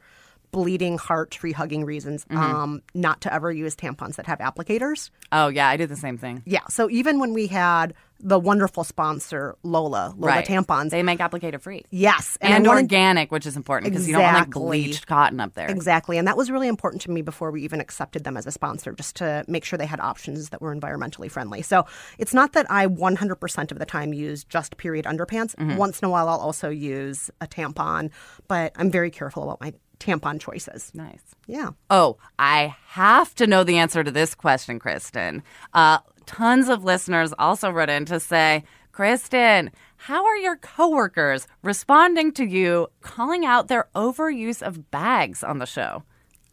bleeding, 0.51 0.97
heart, 0.97 1.31
tree 1.31 1.51
hugging 1.51 1.85
reasons, 1.85 2.25
Mm-hmm. 2.25 2.37
um, 2.37 2.81
not 2.93 3.21
to 3.21 3.33
ever 3.33 3.51
use 3.51 3.75
tampons 3.75 4.15
that 4.15 4.25
have 4.27 4.39
applicators. 4.39 5.09
Oh 5.31 5.47
yeah, 5.47 5.67
I 5.67 5.77
do 5.77 5.85
the 5.85 5.95
same 5.95 6.17
thing. 6.17 6.41
Yeah. 6.45 6.65
So 6.69 6.89
even 6.89 7.19
when 7.19 7.33
we 7.33 7.47
had 7.47 7.93
the 8.21 8.37
wonderful 8.37 8.83
sponsor, 8.83 9.55
Lola, 9.63 10.13
Lola 10.17 10.33
right. 10.33 10.45
tampons, 10.45 10.89
They 10.89 11.03
make 11.03 11.19
applicator 11.19 11.59
free. 11.61 11.85
yes. 11.89 12.37
And, 12.41 12.67
wanted- 12.67 12.81
organic, 12.81 13.31
which 13.31 13.45
is 13.45 13.55
important 13.55 13.91
because 13.91 14.07
you 14.07 14.13
don't 14.13 14.23
want 14.23 14.35
like 14.37 14.49
bleached 14.49 15.07
cotton 15.07 15.39
up 15.39 15.53
there. 15.53 15.69
Exactly. 15.69 16.17
And 16.17 16.27
that 16.27 16.35
was 16.35 16.51
really 16.51 16.67
important 16.67 17.01
to 17.03 17.11
me 17.11 17.21
before 17.21 17.51
we 17.51 17.63
even 17.63 17.79
accepted 17.79 18.23
them 18.25 18.35
as 18.35 18.45
a 18.45 18.51
sponsor, 18.51 18.91
just 18.91 19.15
to 19.17 19.45
make 19.47 19.63
sure 19.63 19.77
they 19.77 19.85
had 19.85 19.99
options 20.01 20.49
that 20.49 20.61
were 20.61 20.75
environmentally 20.75 21.31
friendly. 21.31 21.61
So 21.61 21.85
it's 22.17 22.33
not 22.33 22.53
that 22.53 22.69
I 22.69 22.87
100% 22.87 23.71
of 23.71 23.79
the 23.79 23.85
time 23.85 24.13
use 24.13 24.43
just 24.43 24.77
period 24.77 25.05
underpants. 25.05 25.55
Mm-hmm. 25.55 25.77
Once 25.77 25.99
in 26.01 26.05
a 26.05 26.09
while, 26.09 26.27
I'll 26.27 26.39
also 26.39 26.69
use 26.69 27.31
a 27.41 27.47
tampon, 27.47 28.11
but 28.47 28.73
I'm 28.75 28.91
very 28.91 29.11
careful 29.11 29.43
about 29.43 29.61
my 29.61 29.73
tampon 29.99 30.39
choices. 30.39 30.91
Nice. 30.93 31.21
Yeah. 31.47 31.71
Oh, 31.89 32.17
I 32.37 32.75
have 32.87 33.35
to 33.35 33.47
know 33.47 33.63
the 33.63 33.77
answer 33.77 34.03
to 34.03 34.11
this 34.11 34.33
question, 34.35 34.79
Kristen. 34.79 35.43
Uh, 35.73 35.99
tons 36.29 36.69
of 36.69 36.83
listeners 36.83 37.33
also 37.39 37.71
wrote 37.71 37.89
in 37.89 38.05
to 38.05 38.19
say, 38.19 38.63
Kristen, 38.91 39.71
how 39.97 40.23
are 40.25 40.37
your 40.37 40.57
coworkers 40.57 41.47
responding 41.63 42.31
to 42.33 42.45
you 42.45 42.87
calling 43.01 43.45
out 43.45 43.67
their 43.67 43.87
overuse 43.95 44.61
of 44.61 44.91
bags 44.91 45.43
on 45.43 45.57
the 45.57 45.65
show? 45.65 46.03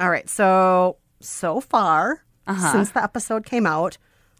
All 0.00 0.08
right. 0.10 0.28
So, 0.30 0.96
so 1.20 1.60
far, 1.60 2.24
Uh-huh. 2.46 2.72
since 2.72 2.90
the 2.92 3.02
episode 3.02 3.44
came 3.44 3.66
out, 3.66 3.98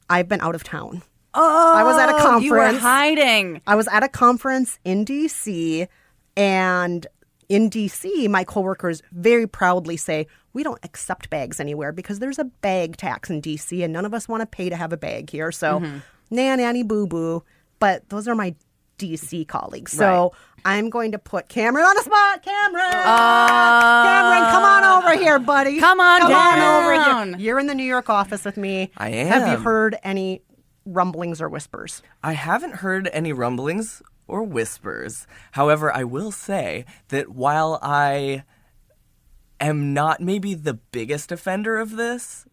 I've 0.08 0.28
been 0.28 0.40
out 0.40 0.54
of 0.54 0.64
town. 0.64 1.02
Oh, 1.34 1.74
I 1.76 1.82
was 1.82 1.98
at 1.98 2.08
a 2.08 2.12
conference. 2.12 2.44
You 2.44 2.52
were 2.52 2.72
hiding. 2.72 3.60
I 3.66 3.74
was 3.74 3.88
at 3.88 4.02
a 4.02 4.08
conference 4.08 4.78
in 4.84 5.04
DC, 5.04 5.86
and 6.36 7.06
in 7.48 7.70
DC, 7.70 8.28
my 8.28 8.44
coworkers 8.44 9.02
very 9.12 9.46
proudly 9.46 9.96
say, 9.96 10.26
We 10.52 10.62
don't 10.62 10.82
accept 10.84 11.30
bags 11.30 11.60
anywhere 11.60 11.92
because 11.92 12.18
there's 12.18 12.38
a 12.38 12.44
bag 12.44 12.96
tax 12.96 13.30
in 13.30 13.40
DC, 13.42 13.82
and 13.84 13.92
none 13.92 14.04
of 14.04 14.12
us 14.14 14.28
want 14.28 14.40
to 14.42 14.46
pay 14.46 14.68
to 14.68 14.76
have 14.76 14.92
a 14.92 14.96
bag 14.96 15.30
here. 15.30 15.52
So, 15.52 15.80
Mm-hmm. 15.80 15.98
nan, 16.30 16.58
nanny, 16.58 16.82
boo 16.82 17.06
boo. 17.06 17.42
But 17.78 18.08
those 18.08 18.26
are 18.26 18.34
my 18.34 18.54
DC 18.98 19.46
colleagues. 19.46 19.92
So, 19.92 20.32
I'm 20.64 20.90
going 20.90 21.12
to 21.12 21.18
put 21.18 21.48
Cameron 21.48 21.84
on 21.84 21.94
the 21.94 22.02
spot. 22.02 22.42
Cameron! 22.42 22.90
Cameron, 22.90 24.50
come 24.50 24.62
on 24.64 25.04
over 25.04 25.16
here, 25.16 25.38
buddy. 25.38 25.78
Uh, 25.78 25.80
Come 25.80 26.00
on 26.00 26.20
come 26.22 26.32
on 26.32 26.58
over 26.58 27.28
here. 27.30 27.38
You're 27.38 27.58
in 27.58 27.66
the 27.66 27.74
New 27.74 27.84
York 27.84 28.08
office 28.10 28.44
with 28.44 28.56
me. 28.56 28.90
I 28.96 29.10
am. 29.10 29.26
Have 29.28 29.48
you 29.48 29.58
heard 29.62 29.96
any 30.02 30.42
rumblings 30.84 31.40
or 31.40 31.48
whispers? 31.48 32.02
I 32.22 32.32
haven't 32.32 32.76
heard 32.76 33.08
any 33.12 33.32
rumblings 33.32 34.02
or 34.28 34.42
whispers. 34.42 35.26
However, 35.52 35.94
I 35.94 36.04
will 36.04 36.32
say 36.32 36.84
that 37.08 37.30
while 37.30 37.78
I 37.82 38.44
am 39.60 39.94
not 39.94 40.20
maybe 40.20 40.54
the 40.54 40.74
biggest 40.74 41.32
offender 41.32 41.78
of 41.78 41.96
this, 41.96 42.46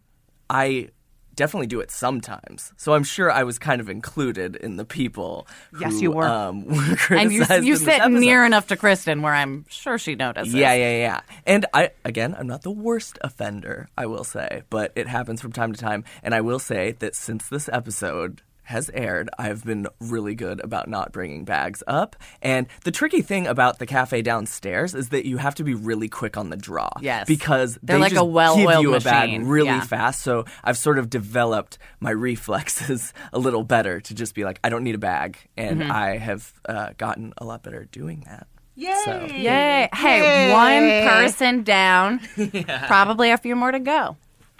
I 0.49 0.89
definitely 1.35 1.67
do 1.67 1.79
it 1.79 1.91
sometimes. 1.91 2.73
So 2.77 2.93
I'm 2.93 3.03
sure 3.03 3.31
I 3.31 3.43
was 3.43 3.57
kind 3.57 3.81
of 3.81 3.89
included 3.89 4.55
in 4.55 4.75
the 4.75 4.85
people. 4.85 5.47
Yes, 5.79 6.01
you 6.01 6.11
were. 6.11 6.23
Um, 6.25 6.65
were 7.09 7.15
And 7.15 7.31
you, 7.31 7.45
you 7.61 7.75
sit 7.75 7.99
episode. 7.99 8.19
near 8.19 8.45
enough 8.45 8.67
to 8.67 8.77
Kristen 8.77 9.21
where 9.21 9.33
I'm 9.33 9.65
sure 9.69 9.97
she 9.97 10.15
notices. 10.15 10.53
Yeah, 10.53 10.73
yeah, 10.73 10.97
yeah. 10.97 11.21
And 11.45 11.65
I 11.73 11.91
again, 12.05 12.35
I'm 12.37 12.47
not 12.47 12.61
the 12.61 12.71
worst 12.71 13.17
offender, 13.21 13.89
I 13.97 14.05
will 14.05 14.23
say, 14.23 14.63
but 14.69 14.91
it 14.95 15.07
happens 15.07 15.41
from 15.41 15.51
time 15.51 15.73
to 15.73 15.79
time. 15.79 16.03
And 16.21 16.35
I 16.35 16.41
will 16.41 16.59
say 16.59 16.91
that 16.99 17.15
since 17.15 17.49
this 17.49 17.67
episode 17.69 18.41
has 18.63 18.89
aired, 18.93 19.29
I've 19.37 19.63
been 19.63 19.87
really 19.99 20.35
good 20.35 20.59
about 20.63 20.87
not 20.87 21.11
bringing 21.11 21.43
bags 21.45 21.83
up. 21.87 22.15
And 22.41 22.67
the 22.83 22.91
tricky 22.91 23.21
thing 23.21 23.45
about 23.47 23.79
the 23.79 23.85
cafe 23.85 24.21
downstairs 24.21 24.93
is 24.95 25.09
that 25.09 25.25
you 25.25 25.37
have 25.37 25.55
to 25.55 25.63
be 25.63 25.73
really 25.73 26.07
quick 26.09 26.37
on 26.37 26.49
the 26.49 26.55
draw. 26.57 26.89
Yes. 27.01 27.27
because 27.27 27.77
They're 27.83 27.97
they 27.97 28.01
like 28.01 28.11
a 28.13 28.15
just 28.15 28.27
well-oiled 28.27 28.67
give 28.69 28.81
you 28.81 28.95
a 28.95 28.99
bag 28.99 29.29
machine. 29.29 29.45
really 29.47 29.65
Yeah. 29.67 29.81
fast. 29.81 30.21
So 30.21 30.45
I've 30.63 30.77
sort 30.77 30.97
of 30.97 31.09
developed 31.09 31.77
my 31.99 32.11
reflexes 32.11 33.13
a 33.33 33.39
little 33.39 33.63
better 33.63 33.99
to 34.01 34.13
just 34.13 34.33
be 34.35 34.43
like, 34.43 34.59
I 34.63 34.69
don't 34.69 34.83
need 34.83 34.95
a 34.95 34.99
bag, 34.99 35.37
and 35.57 35.81
Mm-hmm. 35.81 35.91
I 35.91 36.17
have 36.17 36.53
uh, 36.67 36.89
gotten 36.97 37.33
a 37.37 37.45
lot 37.45 37.63
better 37.63 37.81
at 37.81 37.91
doing 37.91 38.23
that. 38.27 38.47
Yay! 38.75 38.95
So. 39.05 39.27
Yay. 39.29 39.89
Hey, 39.93 40.51
one 40.51 41.07
person 41.09 41.63
down. 41.63 42.19
Probably 42.87 43.29
a 43.31 43.37
few 43.37 43.55
more 43.55 43.71
to 43.71 43.79
go. 43.79 44.17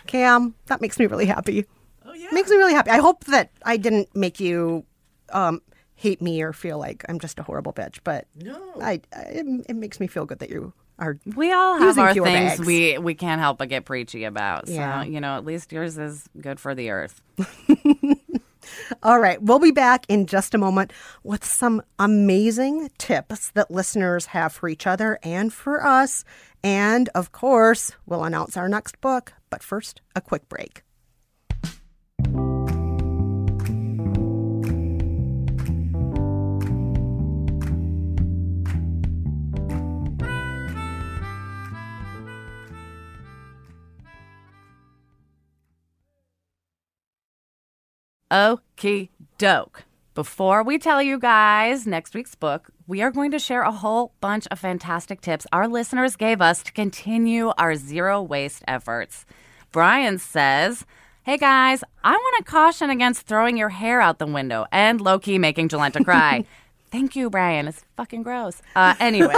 Cam, 0.07 0.53
that 0.67 0.81
makes 0.81 0.99
me 0.99 1.05
really 1.07 1.25
happy. 1.25 1.65
Oh 2.13 2.15
yeah, 2.15 2.27
makes 2.31 2.49
me 2.49 2.57
really 2.57 2.73
happy. 2.73 2.91
I 2.91 2.97
hope 2.99 3.23
that 3.25 3.51
I 3.65 3.77
didn't 3.77 4.15
make 4.15 4.39
you 4.39 4.85
um, 5.31 5.61
hate 5.95 6.21
me 6.21 6.41
or 6.41 6.53
feel 6.53 6.77
like 6.77 7.03
I'm 7.09 7.19
just 7.19 7.39
a 7.39 7.43
horrible 7.43 7.73
bitch. 7.73 7.99
But 8.03 8.27
no, 8.35 8.59
I, 8.81 9.01
I 9.15 9.21
it, 9.29 9.65
it 9.69 9.75
makes 9.75 9.99
me 9.99 10.07
feel 10.07 10.25
good 10.25 10.39
that 10.39 10.49
you 10.49 10.73
are. 10.99 11.17
We 11.35 11.51
all 11.51 11.79
have 11.79 11.87
Using 11.87 12.03
our 12.03 12.13
things 12.13 12.23
bags. 12.57 12.59
we 12.61 12.97
we 12.99 13.15
can't 13.15 13.41
help 13.41 13.57
but 13.57 13.69
get 13.69 13.85
preachy 13.85 14.23
about. 14.25 14.67
So, 14.67 14.73
Yeah. 14.75 15.03
you 15.03 15.19
know, 15.19 15.35
at 15.37 15.43
least 15.45 15.71
yours 15.71 15.97
is 15.97 16.29
good 16.39 16.59
for 16.59 16.75
the 16.75 16.89
earth. 16.91 17.21
All 19.03 19.19
right, 19.19 19.41
we'll 19.41 19.59
be 19.59 19.71
back 19.71 20.05
in 20.07 20.25
just 20.25 20.55
a 20.55 20.57
moment 20.57 20.93
with 21.23 21.43
some 21.43 21.81
amazing 21.99 22.89
tips 22.97 23.49
that 23.51 23.69
listeners 23.69 24.27
have 24.27 24.53
for 24.53 24.69
each 24.69 24.87
other 24.87 25.19
and 25.21 25.51
for 25.51 25.85
us. 25.85 26.23
And 26.63 27.09
of 27.13 27.33
course, 27.33 27.91
we'll 28.05 28.23
announce 28.23 28.55
our 28.55 28.69
next 28.69 29.01
book. 29.01 29.33
But 29.49 29.61
first, 29.63 30.01
a 30.15 30.21
quick 30.21 30.47
break. 30.47 30.83
Okie 48.33 49.09
doke. 49.37 49.83
Before 50.15 50.63
we 50.63 50.79
tell 50.79 51.03
you 51.03 51.19
guys 51.19 51.85
next 51.85 52.15
week's 52.15 52.33
book, 52.33 52.71
we 52.87 53.03
are 53.03 53.11
going 53.11 53.29
to 53.29 53.37
share 53.37 53.61
a 53.61 53.71
whole 53.71 54.11
bunch 54.21 54.47
of 54.49 54.57
fantastic 54.57 55.21
tips 55.21 55.45
our 55.53 55.67
listeners 55.67 56.15
gave 56.15 56.41
us 56.41 56.63
to 56.63 56.71
continue 56.71 57.53
our 57.59 57.75
zero 57.75 58.23
waste 58.23 58.63
efforts. 58.67 59.27
Brian 59.71 60.17
says, 60.17 60.83
Hey 61.21 61.37
guys, 61.37 61.83
I 62.03 62.13
want 62.13 62.43
to 62.43 62.51
caution 62.51 62.89
against 62.89 63.27
throwing 63.27 63.55
your 63.55 63.69
hair 63.69 64.01
out 64.01 64.17
the 64.17 64.25
window 64.25 64.65
and 64.71 64.99
low 64.99 65.19
key 65.19 65.37
making 65.37 65.69
Jolenta 65.69 66.03
cry. 66.03 66.43
Thank 66.91 67.15
you, 67.15 67.29
Brian. 67.29 67.67
It's 67.67 67.85
fucking 67.97 68.23
gross. 68.23 68.63
Uh, 68.75 68.95
anyway, 68.99 69.35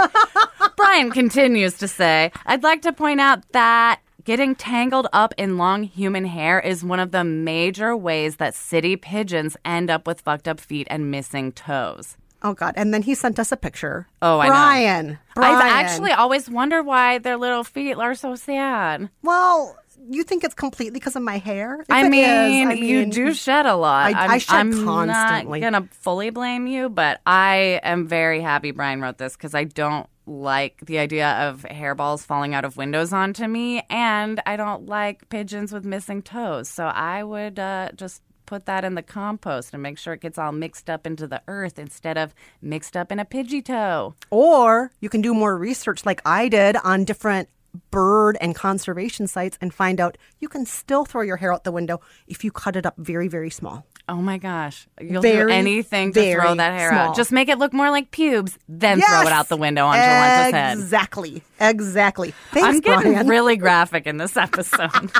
Brian 0.78 1.12
continues 1.12 1.80
to 1.80 1.90
say, 1.90 2.32
I'd 2.46 2.64
like 2.64 2.84
to 2.84 2.94
point 2.94 3.20
out 3.20 3.44
that 3.52 4.00
getting 4.26 4.56
tangled 4.56 5.08
up 5.14 5.34
in 5.38 5.58
long 5.58 5.84
human 5.84 6.26
hair 6.26 6.60
is 6.60 6.84
one 6.84 7.00
of 7.00 7.12
the 7.12 7.24
major 7.24 7.96
ways 7.96 8.36
that 8.38 8.56
city 8.56 8.96
pigeons 8.98 9.56
end 9.64 9.90
up 9.90 10.06
with 10.06 10.22
fucked 10.22 10.48
up 10.48 10.60
feet 10.60 10.88
and 10.90 11.10
missing 11.10 11.52
toes. 11.52 12.18
Oh 12.44 12.54
God! 12.54 12.74
And 12.76 12.94
then 12.94 13.02
he 13.02 13.16
sent 13.16 13.40
us 13.40 13.52
a 13.52 13.58
picture. 13.58 14.08
Oh, 14.22 14.40
I 14.40 14.48
know. 14.48 14.54
Brian. 14.54 15.20
Brian. 15.34 15.56
I've 15.56 15.64
actually 15.64 16.12
always 16.12 16.50
wondered 16.50 16.84
why 16.84 17.18
their 17.18 17.38
little 17.38 17.64
feet 17.64 17.96
are 17.96 18.14
so 18.14 18.36
sad. 18.36 19.10
Well, 19.24 19.78
you 20.10 20.24
think 20.24 20.44
it's 20.44 20.54
completely 20.54 20.94
because 21.00 21.16
of 21.16 21.22
my 21.24 21.38
hair? 21.38 21.82
If 21.82 21.90
I 21.90 22.02
it 22.02 22.06
is, 22.06 22.10
mean, 22.12 22.68
I 22.70 22.74
you 22.74 23.06
do 23.06 23.34
shed 23.34 23.66
a 23.66 23.76
lot. 23.76 24.14
I- 24.14 24.20
I'm, 24.26 24.32
I 24.32 24.38
shed 24.38 24.56
I'm 24.56 24.86
constantly. 24.86 25.60
not 25.60 25.72
gonna 25.72 25.90
fully 25.92 26.30
blame 26.30 26.68
you, 26.68 26.90
but 26.90 27.22
I 27.26 27.80
am 27.84 28.08
very 28.08 28.42
happy 28.42 28.72
Brian 28.72 29.02
wrote 29.02 29.18
this 29.18 29.36
because 29.36 29.54
I 29.56 29.64
don't 29.66 30.08
like 30.28 30.80
the 30.86 30.98
idea 30.98 31.30
of 31.50 31.64
hairballs 31.70 32.26
falling 32.26 32.56
out 32.56 32.66
of 32.66 32.78
windows 32.78 33.14
onto 33.14 33.48
me, 33.48 33.84
and 33.90 34.42
I 34.46 34.56
don't 34.56 34.88
like 34.88 35.30
pigeons 35.30 35.72
with 35.72 35.86
missing 35.86 36.22
toes. 36.24 36.68
So 36.68 36.86
I 36.86 37.24
would 37.24 37.60
uh, 37.60 37.90
just 37.96 38.22
put 38.48 38.66
that 38.68 38.84
in 38.86 38.94
the 38.96 39.02
compost 39.02 39.74
and 39.74 39.82
make 39.82 39.98
sure 39.98 40.14
it 40.14 40.22
gets 40.22 40.38
all 40.38 40.52
mixed 40.52 40.88
up 40.90 41.08
into 41.08 41.26
the 41.28 41.42
earth 41.48 41.80
instead 41.80 42.16
of 42.18 42.34
mixed 42.62 42.96
up 42.96 43.12
in 43.12 43.20
a 43.20 43.26
pidgey 43.26 43.64
toe. 43.66 44.14
Or 44.30 44.92
you 45.00 45.10
can 45.10 45.22
do 45.22 45.34
more 45.34 45.58
research 45.58 46.06
like 46.06 46.22
I 46.26 46.48
did 46.48 46.76
on 46.84 47.06
different 47.06 47.50
bird 47.76 48.38
and 48.42 48.56
conservation 48.56 49.28
sites 49.28 49.58
and 49.62 49.74
find 49.74 50.00
out 50.00 50.18
you 50.40 50.48
can 50.50 50.66
still 50.66 51.06
throw 51.06 51.22
your 51.22 51.38
hair 51.38 51.54
out 51.54 51.64
the 51.64 51.72
window 51.72 52.02
if 52.28 52.44
you 52.44 52.52
cut 52.52 52.76
it 52.76 52.86
up 52.86 52.96
very, 52.98 53.28
very 53.28 53.50
small. 53.50 53.86
Oh 54.08 54.18
my 54.18 54.38
gosh. 54.38 54.88
You'll 55.02 55.22
do 55.22 55.50
anything 55.50 56.14
to 56.14 56.34
throw 56.34 56.54
that 56.56 56.74
hair 56.78 56.90
small. 56.90 57.10
out. 57.10 57.16
Just 57.16 57.32
make 57.32 57.50
it 57.50 57.58
look 57.58 57.74
more 57.74 57.90
like 57.90 58.12
pubes, 58.12 58.58
then 58.70 59.02
throw 59.02 59.22
it 59.22 59.28
out 59.32 59.50
the 59.50 59.58
window 59.58 59.86
on 59.86 59.96
Jolenta's 59.98 60.52
head. 60.54 60.78
Exactly. 60.78 61.42
Exactly. 61.60 62.34
Thanks, 62.52 62.68
I'm 62.68 62.80
getting 62.82 63.14
Brian. 63.14 63.28
really 63.28 63.58
graphic 63.58 64.06
in 64.06 64.18
this 64.18 64.38
episode. 64.38 65.12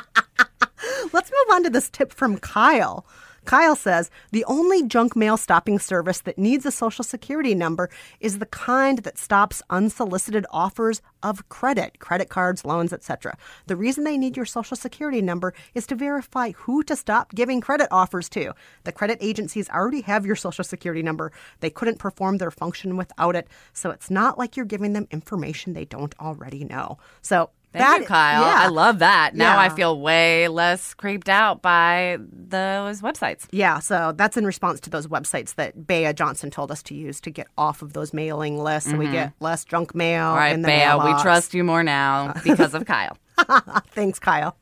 Let's 1.14 1.32
move 1.32 1.54
on 1.56 1.64
to 1.64 1.70
this 1.70 1.90
tip 1.90 2.14
from 2.14 2.38
Kyle. 2.38 3.06
Kyle 3.46 3.76
says 3.76 4.10
the 4.32 4.46
only 4.46 4.84
junk 4.84 5.16
mail 5.16 5.38
stopping 5.38 5.80
service 5.80 6.22
that 6.22 6.38
needs 6.38 6.66
a 6.66 6.72
social 6.72 7.04
security 7.04 7.56
number 7.56 7.90
is 8.20 8.40
the 8.40 8.46
kind 8.46 9.00
that 9.00 9.18
stops 9.18 9.62
unsolicited 9.70 10.46
offers 10.52 11.02
of 11.24 11.48
credit, 11.50 12.00
credit 12.00 12.30
cards, 12.30 12.66
loans, 12.66 12.92
etc. 12.92 13.38
The 13.68 13.76
reason 13.76 14.04
they 14.04 14.18
need 14.18 14.36
your 14.36 14.46
social 14.46 14.78
security 14.78 15.22
number 15.22 15.54
is 15.74 15.88
to 15.88 15.96
verify 15.96 16.52
who 16.52 16.84
to 16.84 16.96
stop 16.96 17.34
giving 17.34 17.62
credit 17.62 17.88
offers 17.92 18.30
to. 18.30 18.54
The 18.84 18.92
credit 18.92 19.18
agencies 19.22 19.70
already 19.70 20.02
have 20.02 20.26
your 20.26 20.36
social 20.36 20.64
security 20.64 21.02
number. 21.02 21.32
They 21.60 21.70
couldn't 21.70 22.00
perform 22.00 22.38
their 22.38 22.52
function 22.52 22.98
without 22.98 23.36
it, 23.36 23.48
so 23.74 23.92
it's 23.92 24.10
not 24.10 24.38
like 24.38 24.56
you're 24.56 24.66
giving 24.66 24.94
them 24.94 25.08
information 25.12 25.74
they 25.74 25.86
don't 25.86 26.14
already 26.20 26.64
know. 26.64 26.98
So 27.22 27.50
Thank 27.78 27.88
that 27.88 28.00
you, 28.02 28.06
Kyle. 28.06 28.42
yeah. 28.42 28.60
I 28.64 28.68
love 28.68 29.00
that. 29.00 29.36
Now 29.36 29.58
I 29.58 29.70
feel 29.70 30.00
way 30.00 30.48
less 30.48 30.94
creeped 30.94 31.30
out 31.30 31.62
by 31.62 32.18
those 32.32 33.02
websites. 33.02 33.48
Yeah, 33.52 33.80
so 33.80 34.14
that's 34.16 34.38
in 34.38 34.46
response 34.46 34.80
to 34.82 34.90
those 34.90 35.08
websites 35.08 35.56
that 35.56 35.88
Bea 35.88 36.14
Johnson 36.14 36.52
told 36.52 36.72
us 36.72 36.82
to 36.84 36.96
use 36.96 37.20
to 37.22 37.30
get 37.30 37.48
off 37.58 37.82
of 37.82 37.94
those 37.94 38.14
mailing 38.14 38.58
lists, 38.60 38.90
so 38.90 38.98
we 38.98 39.08
get 39.08 39.34
less 39.40 39.66
junk 39.66 39.94
mail. 39.96 40.24
Mm-hmm. 40.24 40.30
All 40.30 40.36
right, 40.36 41.02
Bea, 41.04 41.14
we 41.14 41.22
trust 41.22 41.54
you 41.54 41.64
more 41.64 41.84
now 41.84 42.34
because 42.44 42.74
of 42.74 42.86
Kyle. 42.86 43.18
Thanks, 43.92 44.20
Kyle. 44.20 44.56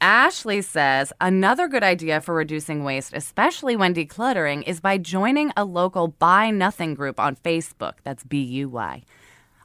Ashley 0.00 0.62
says 0.62 1.12
another 1.20 1.66
good 1.66 1.82
idea 1.82 2.20
for 2.20 2.32
reducing 2.32 2.84
waste, 2.84 3.12
especially 3.14 3.74
when 3.74 3.94
decluttering, 3.94 4.62
is 4.66 4.80
by 4.80 4.96
joining 4.96 5.52
a 5.56 5.64
local 5.64 6.08
Buy 6.08 6.50
Nothing 6.50 6.94
group 6.94 7.18
on 7.18 7.34
Facebook. 7.34 7.94
That's 8.04 8.22
B 8.22 8.40
U 8.42 8.68
Y. 8.68 9.02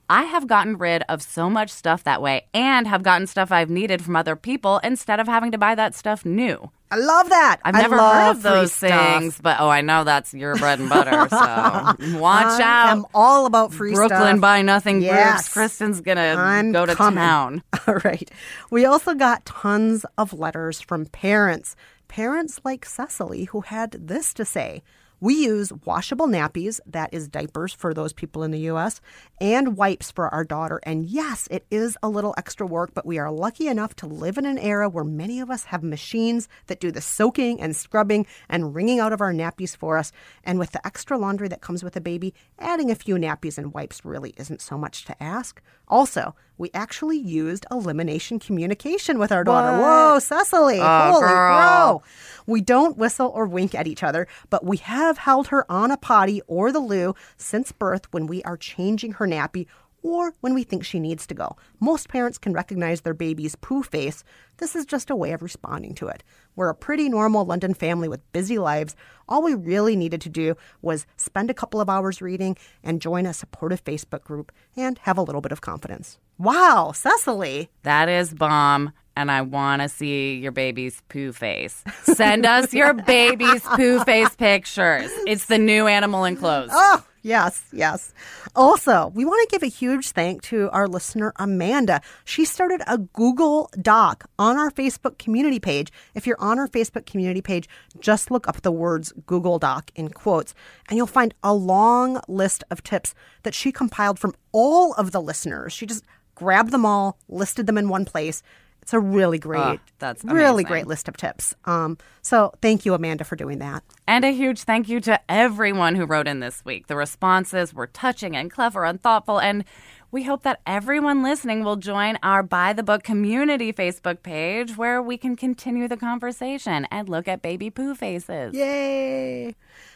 I 0.09 0.23
have 0.23 0.47
gotten 0.47 0.77
rid 0.77 1.03
of 1.09 1.21
so 1.21 1.49
much 1.49 1.69
stuff 1.69 2.03
that 2.03 2.21
way 2.21 2.45
and 2.53 2.87
have 2.87 3.03
gotten 3.03 3.25
stuff 3.27 3.51
I've 3.51 3.69
needed 3.69 4.01
from 4.03 4.15
other 4.15 4.35
people 4.35 4.79
instead 4.83 5.19
of 5.19 5.27
having 5.27 5.51
to 5.53 5.57
buy 5.57 5.75
that 5.75 5.95
stuff 5.95 6.25
new. 6.25 6.69
I 6.91 6.97
love 6.97 7.29
that. 7.29 7.59
I've 7.65 7.73
I 7.75 7.81
never 7.81 7.97
heard 7.97 8.29
of 8.31 8.43
those 8.43 8.71
stuff. 8.73 8.89
things, 9.21 9.39
but 9.41 9.57
oh, 9.59 9.69
I 9.69 9.81
know 9.81 10.03
that's 10.03 10.31
your 10.33 10.55
bread 10.57 10.79
and 10.79 10.89
butter. 10.89 11.27
So 11.29 11.37
watch 12.19 12.59
out. 12.61 12.89
I'm 12.89 13.05
all 13.15 13.47
about 13.47 13.73
free 13.73 13.93
Brooklyn 13.93 14.37
stuff. 14.37 14.41
Buy 14.41 14.61
Nothing 14.61 15.01
Yes. 15.01 15.47
groups. 15.47 15.53
Kristen's 15.53 16.01
gonna 16.01 16.35
I'm 16.37 16.71
go 16.71 16.85
to 16.85 16.93
coming. 16.95 17.17
town. 17.17 17.63
All 17.87 17.95
right. 18.03 18.29
We 18.69 18.85
also 18.85 19.15
got 19.15 19.45
tons 19.45 20.05
of 20.19 20.33
letters 20.33 20.81
from 20.81 21.05
parents. 21.07 21.75
Parents 22.07 22.59
like 22.63 22.85
Cecily, 22.85 23.45
who 23.45 23.61
had 23.61 23.93
this 23.93 24.31
to 24.35 24.45
say. 24.45 24.83
We 25.23 25.35
use 25.35 25.71
washable 25.85 26.27
nappies, 26.27 26.81
that 26.85 27.13
is 27.13 27.29
diapers 27.29 27.71
for 27.71 27.93
those 27.93 28.11
people 28.11 28.43
in 28.43 28.51
the 28.51 28.67
US, 28.71 28.99
and 29.39 29.77
wipes 29.77 30.11
for 30.11 30.27
our 30.27 30.43
daughter. 30.43 30.81
And 30.83 31.05
yes, 31.05 31.47
it 31.49 31.65
is 31.71 31.97
a 32.03 32.09
little 32.09 32.35
extra 32.37 32.67
work, 32.67 32.91
but 32.93 33.05
we 33.05 33.17
are 33.19 33.31
lucky 33.31 33.69
enough 33.69 33.95
to 33.95 34.05
live 34.05 34.37
in 34.37 34.45
an 34.45 34.57
era 34.57 34.89
where 34.89 35.05
many 35.05 35.39
of 35.39 35.49
us 35.49 35.63
have 35.63 35.81
machines 35.81 36.49
that 36.67 36.81
do 36.81 36.91
the 36.91 36.99
soaking 36.99 37.61
and 37.61 37.73
scrubbing 37.73 38.27
and 38.49 38.75
wringing 38.75 38.99
out 38.99 39.13
of 39.13 39.21
our 39.21 39.31
nappies 39.31 39.77
for 39.77 39.97
us. 39.97 40.11
And 40.43 40.59
with 40.59 40.71
the 40.71 40.85
extra 40.85 41.17
laundry 41.17 41.47
that 41.47 41.61
comes 41.61 41.85
with 41.85 41.95
a 41.95 42.01
baby, 42.01 42.33
adding 42.59 42.91
a 42.91 42.95
few 42.95 43.15
nappies 43.15 43.57
and 43.57 43.73
wipes 43.73 44.03
really 44.03 44.33
isn't 44.35 44.59
so 44.59 44.77
much 44.77 45.05
to 45.05 45.23
ask. 45.23 45.61
Also, 45.87 46.35
we 46.57 46.69
actually 46.73 47.17
used 47.17 47.65
elimination 47.71 48.39
communication 48.39 49.19
with 49.19 49.31
our 49.31 49.43
daughter. 49.43 49.77
Whoa, 49.77 50.19
Cecily. 50.19 50.79
Oh, 50.79 51.11
holy 51.13 51.21
girl. 51.27 51.57
crow. 51.57 52.03
We 52.45 52.61
don't 52.61 52.97
whistle 52.97 53.31
or 53.33 53.45
wink 53.45 53.73
at 53.73 53.87
each 53.87 54.03
other, 54.03 54.27
but 54.49 54.65
we 54.65 54.77
have 54.77 55.17
held 55.17 55.47
her 55.47 55.69
on 55.71 55.91
a 55.91 55.97
potty 55.97 56.41
or 56.47 56.71
the 56.71 56.79
loo 56.79 57.15
since 57.37 57.71
birth 57.71 58.11
when 58.11 58.27
we 58.27 58.43
are 58.43 58.57
changing 58.57 59.13
her 59.13 59.27
nappy 59.27 59.67
or 60.03 60.33
when 60.41 60.53
we 60.53 60.63
think 60.63 60.83
she 60.83 60.99
needs 60.99 61.25
to 61.25 61.33
go. 61.33 61.55
Most 61.79 62.09
parents 62.09 62.37
can 62.37 62.51
recognize 62.53 63.01
their 63.01 63.13
baby's 63.13 63.55
poo 63.55 63.81
face. 63.81 64.23
This 64.57 64.75
is 64.75 64.85
just 64.85 65.09
a 65.09 65.15
way 65.15 65.31
of 65.31 65.41
responding 65.41 65.95
to 65.95 66.07
it. 66.07 66.23
We're 66.55 66.69
a 66.69 66.75
pretty 66.75 67.07
normal 67.07 67.45
London 67.45 67.73
family 67.73 68.09
with 68.09 68.31
busy 68.33 68.59
lives. 68.59 68.95
All 69.29 69.41
we 69.41 69.55
really 69.55 69.95
needed 69.95 70.19
to 70.21 70.29
do 70.29 70.55
was 70.81 71.05
spend 71.15 71.49
a 71.49 71.53
couple 71.53 71.79
of 71.79 71.89
hours 71.89 72.21
reading 72.21 72.57
and 72.83 73.01
join 73.01 73.25
a 73.25 73.33
supportive 73.33 73.83
Facebook 73.83 74.23
group 74.23 74.51
and 74.75 74.97
have 74.99 75.17
a 75.17 75.23
little 75.23 75.41
bit 75.41 75.53
of 75.53 75.61
confidence. 75.61 76.19
Wow, 76.37 76.91
Cecily. 76.93 77.69
That 77.83 78.09
is 78.09 78.33
bomb. 78.33 78.91
And 79.15 79.29
I 79.29 79.41
want 79.43 79.83
to 79.83 79.89
see 79.89 80.37
your 80.37 80.51
baby's 80.51 80.99
poo 81.07 81.31
face. 81.33 81.83
Send 82.01 82.47
us 82.47 82.73
your 82.73 82.93
baby's 83.05 83.61
poo 83.61 83.99
face 83.99 84.35
pictures. 84.35 85.11
It's 85.27 85.45
the 85.45 85.59
new 85.59 85.85
animal 85.85 86.23
in 86.25 86.35
clothes. 86.35 86.71
Oh, 86.73 87.03
Yes, 87.25 87.63
yes. 87.71 88.13
Also, 88.53 89.07
we 89.15 89.23
want 89.23 89.49
to 89.49 89.53
give 89.55 89.63
a 89.63 89.71
huge 89.71 90.09
thank 90.11 90.41
to 90.43 90.69
our 90.71 90.89
listener 90.89 91.31
Amanda. 91.37 92.01
She 92.25 92.43
started 92.43 92.81
a 92.85 92.97
Google 92.97 93.69
Doc 93.81 94.25
on 94.37 94.57
our 94.57 94.69
Facebook 94.69 95.17
community 95.19 95.57
page. 95.57 95.89
If 96.15 96.27
you're 96.27 96.39
on 96.41 96.59
our 96.59 96.67
Facebook 96.67 97.05
community 97.05 97.41
page, 97.41 97.69
just 98.01 98.29
look 98.29 98.45
up 98.49 98.61
the 98.61 98.73
words 98.73 99.13
Google 99.25 99.57
Doc 99.57 99.89
in 99.95 100.09
quotes, 100.09 100.53
and 100.89 100.97
you'll 100.97 101.07
find 101.07 101.33
a 101.43 101.53
long 101.53 102.19
list 102.27 102.65
of 102.69 102.83
tips 102.83 103.15
that 103.43 103.53
she 103.53 103.71
compiled 103.71 104.19
from 104.19 104.33
all 104.51 104.91
of 104.95 105.11
the 105.13 105.21
listeners. 105.21 105.71
She 105.71 105.85
just 105.85 106.03
grabbed 106.43 106.71
them 106.71 106.85
all, 106.85 107.17
listed 107.29 107.65
them 107.65 107.77
in 107.77 107.89
one 107.89 108.05
place, 108.05 108.43
it's 108.83 108.93
a 108.93 108.99
really 108.99 109.39
great, 109.39 109.61
oh, 109.61 109.79
that's 109.99 110.25
amazing. 110.25 110.37
really 110.37 110.63
great 110.65 110.87
list 110.87 111.07
of 111.07 111.15
tips. 111.15 111.55
Um, 111.63 111.97
so 112.21 112.53
thank 112.61 112.85
you, 112.85 112.93
Amanda, 112.93 113.23
for 113.23 113.37
doing 113.37 113.59
that. 113.59 113.81
And 114.05 114.25
a 114.25 114.33
huge 114.33 114.63
thank 114.63 114.89
you 114.89 114.99
to 115.01 115.21
everyone 115.31 115.95
who 115.95 116.05
wrote 116.05 116.27
in 116.27 116.41
this 116.41 116.65
week. 116.65 116.87
The 116.87 116.97
responses 116.97 117.73
were 117.73 117.87
touching 117.87 118.35
and 118.35 118.51
clever 118.51 118.83
and 118.83 119.01
thoughtful, 119.01 119.39
and 119.39 119.63
we 120.11 120.23
hope 120.23 120.43
that 120.43 120.59
everyone 120.67 121.23
listening 121.23 121.63
will 121.63 121.77
join 121.77 122.17
our 122.21 122.43
By 122.43 122.73
the 122.73 122.83
Book 122.83 123.03
community 123.03 123.71
Facebook 123.71 124.21
page 124.21 124.75
where 124.75 125.01
we 125.01 125.17
can 125.17 125.37
continue 125.37 125.87
the 125.87 125.95
conversation 125.95 126.85
and 126.91 127.07
look 127.07 127.29
at 127.29 127.41
baby 127.41 127.69
poo 127.69 127.95
faces. 127.95 128.53
Yay! 128.53 129.55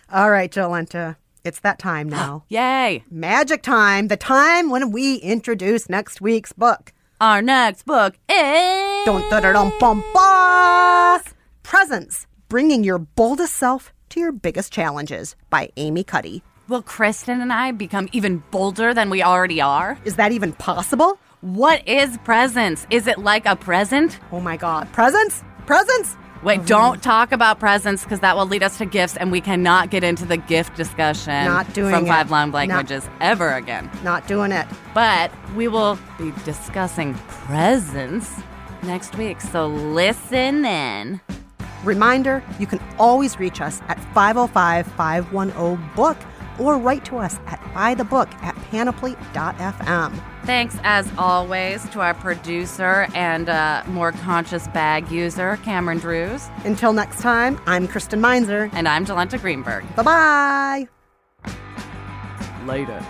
All 0.09 0.31
right, 0.31 0.49
Jolenta. 0.49 1.17
It's 1.43 1.59
that 1.61 1.79
time 1.79 2.09
now. 2.09 2.43
Yay! 2.49 3.03
Magic 3.09 3.61
time, 3.61 4.07
the 4.07 4.17
time 4.17 4.69
when 4.69 4.91
we 4.91 5.15
introduce 5.15 5.89
next 5.89 6.21
week's 6.21 6.53
book. 6.53 6.93
Our 7.19 7.41
next 7.41 7.85
book 7.85 8.15
is 8.29 9.05
Dun, 9.05 9.29
dun, 9.29 9.41
dun, 9.41 9.71
bum, 9.79 10.03
bum. 10.13 11.21
Presence, 11.63 12.27
bringing 12.47 12.83
your 12.83 12.97
boldest 12.99 13.55
self 13.55 13.91
to 14.09 14.19
your 14.19 14.31
biggest 14.31 14.71
challenges 14.71 15.35
by 15.49 15.69
Amy 15.77 16.03
Cuddy. 16.03 16.41
Will 16.69 16.81
Kristen 16.81 17.41
and 17.41 17.51
I 17.51 17.71
become 17.71 18.07
even 18.11 18.43
bolder 18.51 18.93
than 18.93 19.09
we 19.09 19.21
already 19.23 19.59
are? 19.61 19.97
Is 20.05 20.15
that 20.15 20.31
even 20.31 20.53
possible? 20.53 21.19
What 21.41 21.87
is 21.87 22.17
presence? 22.19 22.87
Is 22.89 23.07
it 23.07 23.17
like 23.17 23.45
a 23.45 23.55
present? 23.55 24.19
Oh 24.31 24.39
my 24.39 24.57
god. 24.57 24.91
Presents? 24.93 25.43
Presents? 25.65 26.15
Wait, 26.43 26.59
mm-hmm. 26.59 26.67
don't 26.67 27.01
talk 27.01 27.31
about 27.31 27.59
presents 27.59 28.03
because 28.03 28.19
that 28.19 28.35
will 28.35 28.45
lead 28.45 28.63
us 28.63 28.77
to 28.77 28.85
gifts, 28.85 29.17
and 29.17 29.31
we 29.31 29.41
cannot 29.41 29.89
get 29.89 30.03
into 30.03 30.25
the 30.25 30.37
gift 30.37 30.75
discussion 30.75 31.45
Not 31.45 31.73
doing 31.73 31.93
from 31.93 32.05
it. 32.05 32.09
Five 32.09 32.31
Love 32.31 32.53
Languages 32.53 33.05
Not- 33.05 33.21
ever 33.21 33.53
again. 33.53 33.89
Not 34.03 34.27
doing 34.27 34.51
it. 34.51 34.67
But 34.93 35.31
we 35.55 35.67
will 35.67 35.97
be 36.17 36.31
discussing 36.45 37.15
presents 37.27 38.31
next 38.83 39.17
week, 39.17 39.41
so 39.41 39.67
listen 39.67 40.65
in. 40.65 41.19
Reminder 41.83 42.43
you 42.59 42.67
can 42.67 42.79
always 42.97 43.39
reach 43.39 43.61
us 43.61 43.81
at 43.87 43.99
505 44.13 44.87
510 44.87 45.95
book 45.95 46.17
or 46.59 46.77
write 46.77 47.05
to 47.05 47.17
us 47.17 47.39
at 47.47 47.59
bythebook 47.73 48.31
at 48.43 48.55
panoply.fm. 48.71 50.19
Thanks, 50.47 50.77
as 50.83 51.11
always, 51.17 51.83
to 51.89 51.99
our 51.99 52.13
producer 52.13 53.09
and 53.13 53.49
uh, 53.49 53.83
more 53.87 54.13
conscious 54.13 54.65
bag 54.69 55.11
user, 55.11 55.57
Cameron 55.57 55.97
Drews. 55.97 56.47
Until 56.63 56.93
next 56.93 57.19
time, 57.19 57.59
I'm 57.65 57.85
Kristen 57.85 58.21
Meinzer. 58.21 58.69
And 58.71 58.87
I'm 58.87 59.05
Jolenta 59.05 59.41
Greenberg. 59.41 59.83
Bye 59.97 60.03
bye. 60.03 60.87
Later. 62.65 63.05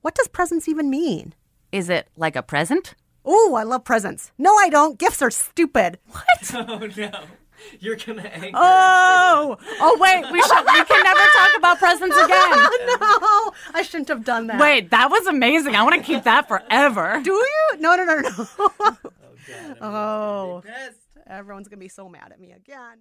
What 0.00 0.14
does 0.14 0.28
presents 0.28 0.68
even 0.68 0.88
mean? 0.88 1.34
Is 1.72 1.90
it 1.90 2.06
like 2.16 2.36
a 2.36 2.42
present? 2.42 2.94
Oh, 3.24 3.54
I 3.54 3.62
love 3.64 3.84
presents. 3.84 4.32
No, 4.38 4.54
I 4.56 4.68
don't. 4.68 4.98
Gifts 4.98 5.22
are 5.22 5.30
stupid. 5.30 5.98
What? 6.10 6.24
Oh 6.54 6.88
no. 6.96 7.10
You're 7.78 7.96
gonna 7.96 8.22
anger. 8.22 8.50
Oh, 8.54 9.56
oh 9.80 9.96
wait, 10.00 10.24
we 10.32 10.40
should. 10.40 10.64
We 10.64 10.84
can 10.84 11.02
never 11.04 11.20
talk 11.20 11.50
about 11.58 11.78
presents 11.78 12.16
again. 12.24 12.50
no, 12.98 13.52
I 13.74 13.82
shouldn't 13.82 14.08
have 14.08 14.24
done 14.24 14.46
that. 14.46 14.58
Wait, 14.58 14.90
that 14.90 15.10
was 15.10 15.26
amazing. 15.26 15.74
I 15.76 15.82
want 15.82 15.94
to 15.96 16.02
keep 16.02 16.24
that 16.24 16.48
forever. 16.48 17.20
Do 17.24 17.32
you? 17.32 17.68
No, 17.78 17.96
no, 17.96 18.04
no, 18.04 18.20
no. 18.20 18.30
oh, 19.80 20.62
God, 20.62 20.62
oh, 20.62 20.62
everyone's 21.26 21.68
gonna 21.68 21.80
be 21.80 21.88
so 21.88 22.08
mad 22.08 22.32
at 22.32 22.40
me 22.40 22.52
again. 22.52 22.98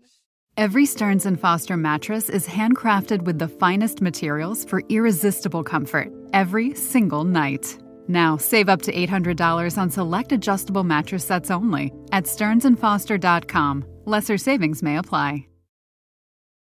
Every 0.58 0.86
Stearns 0.86 1.26
and 1.26 1.40
Foster 1.40 1.78
mattress 1.78 2.30
is 2.30 2.46
handcrafted 2.46 3.22
with 3.22 3.40
the 3.40 3.48
finest 3.48 4.02
materials 4.02 4.66
for 4.66 4.82
irresistible 4.90 5.64
comfort 5.64 6.12
every 6.34 6.76
single 6.76 7.24
night. 7.24 7.78
Now, 8.10 8.38
save 8.38 8.70
up 8.70 8.82
to 8.84 8.92
$800 8.92 9.78
on 9.78 9.90
select 9.92 10.32
adjustable 10.32 10.84
mattress 10.84 11.24
sets 11.24 11.52
only 11.52 11.94
at 12.12 12.26
stearnsandfoster.com. 12.26 13.86
Lesser 14.06 14.38
savings 14.38 14.84
may 14.84 14.98
apply. 14.98 15.49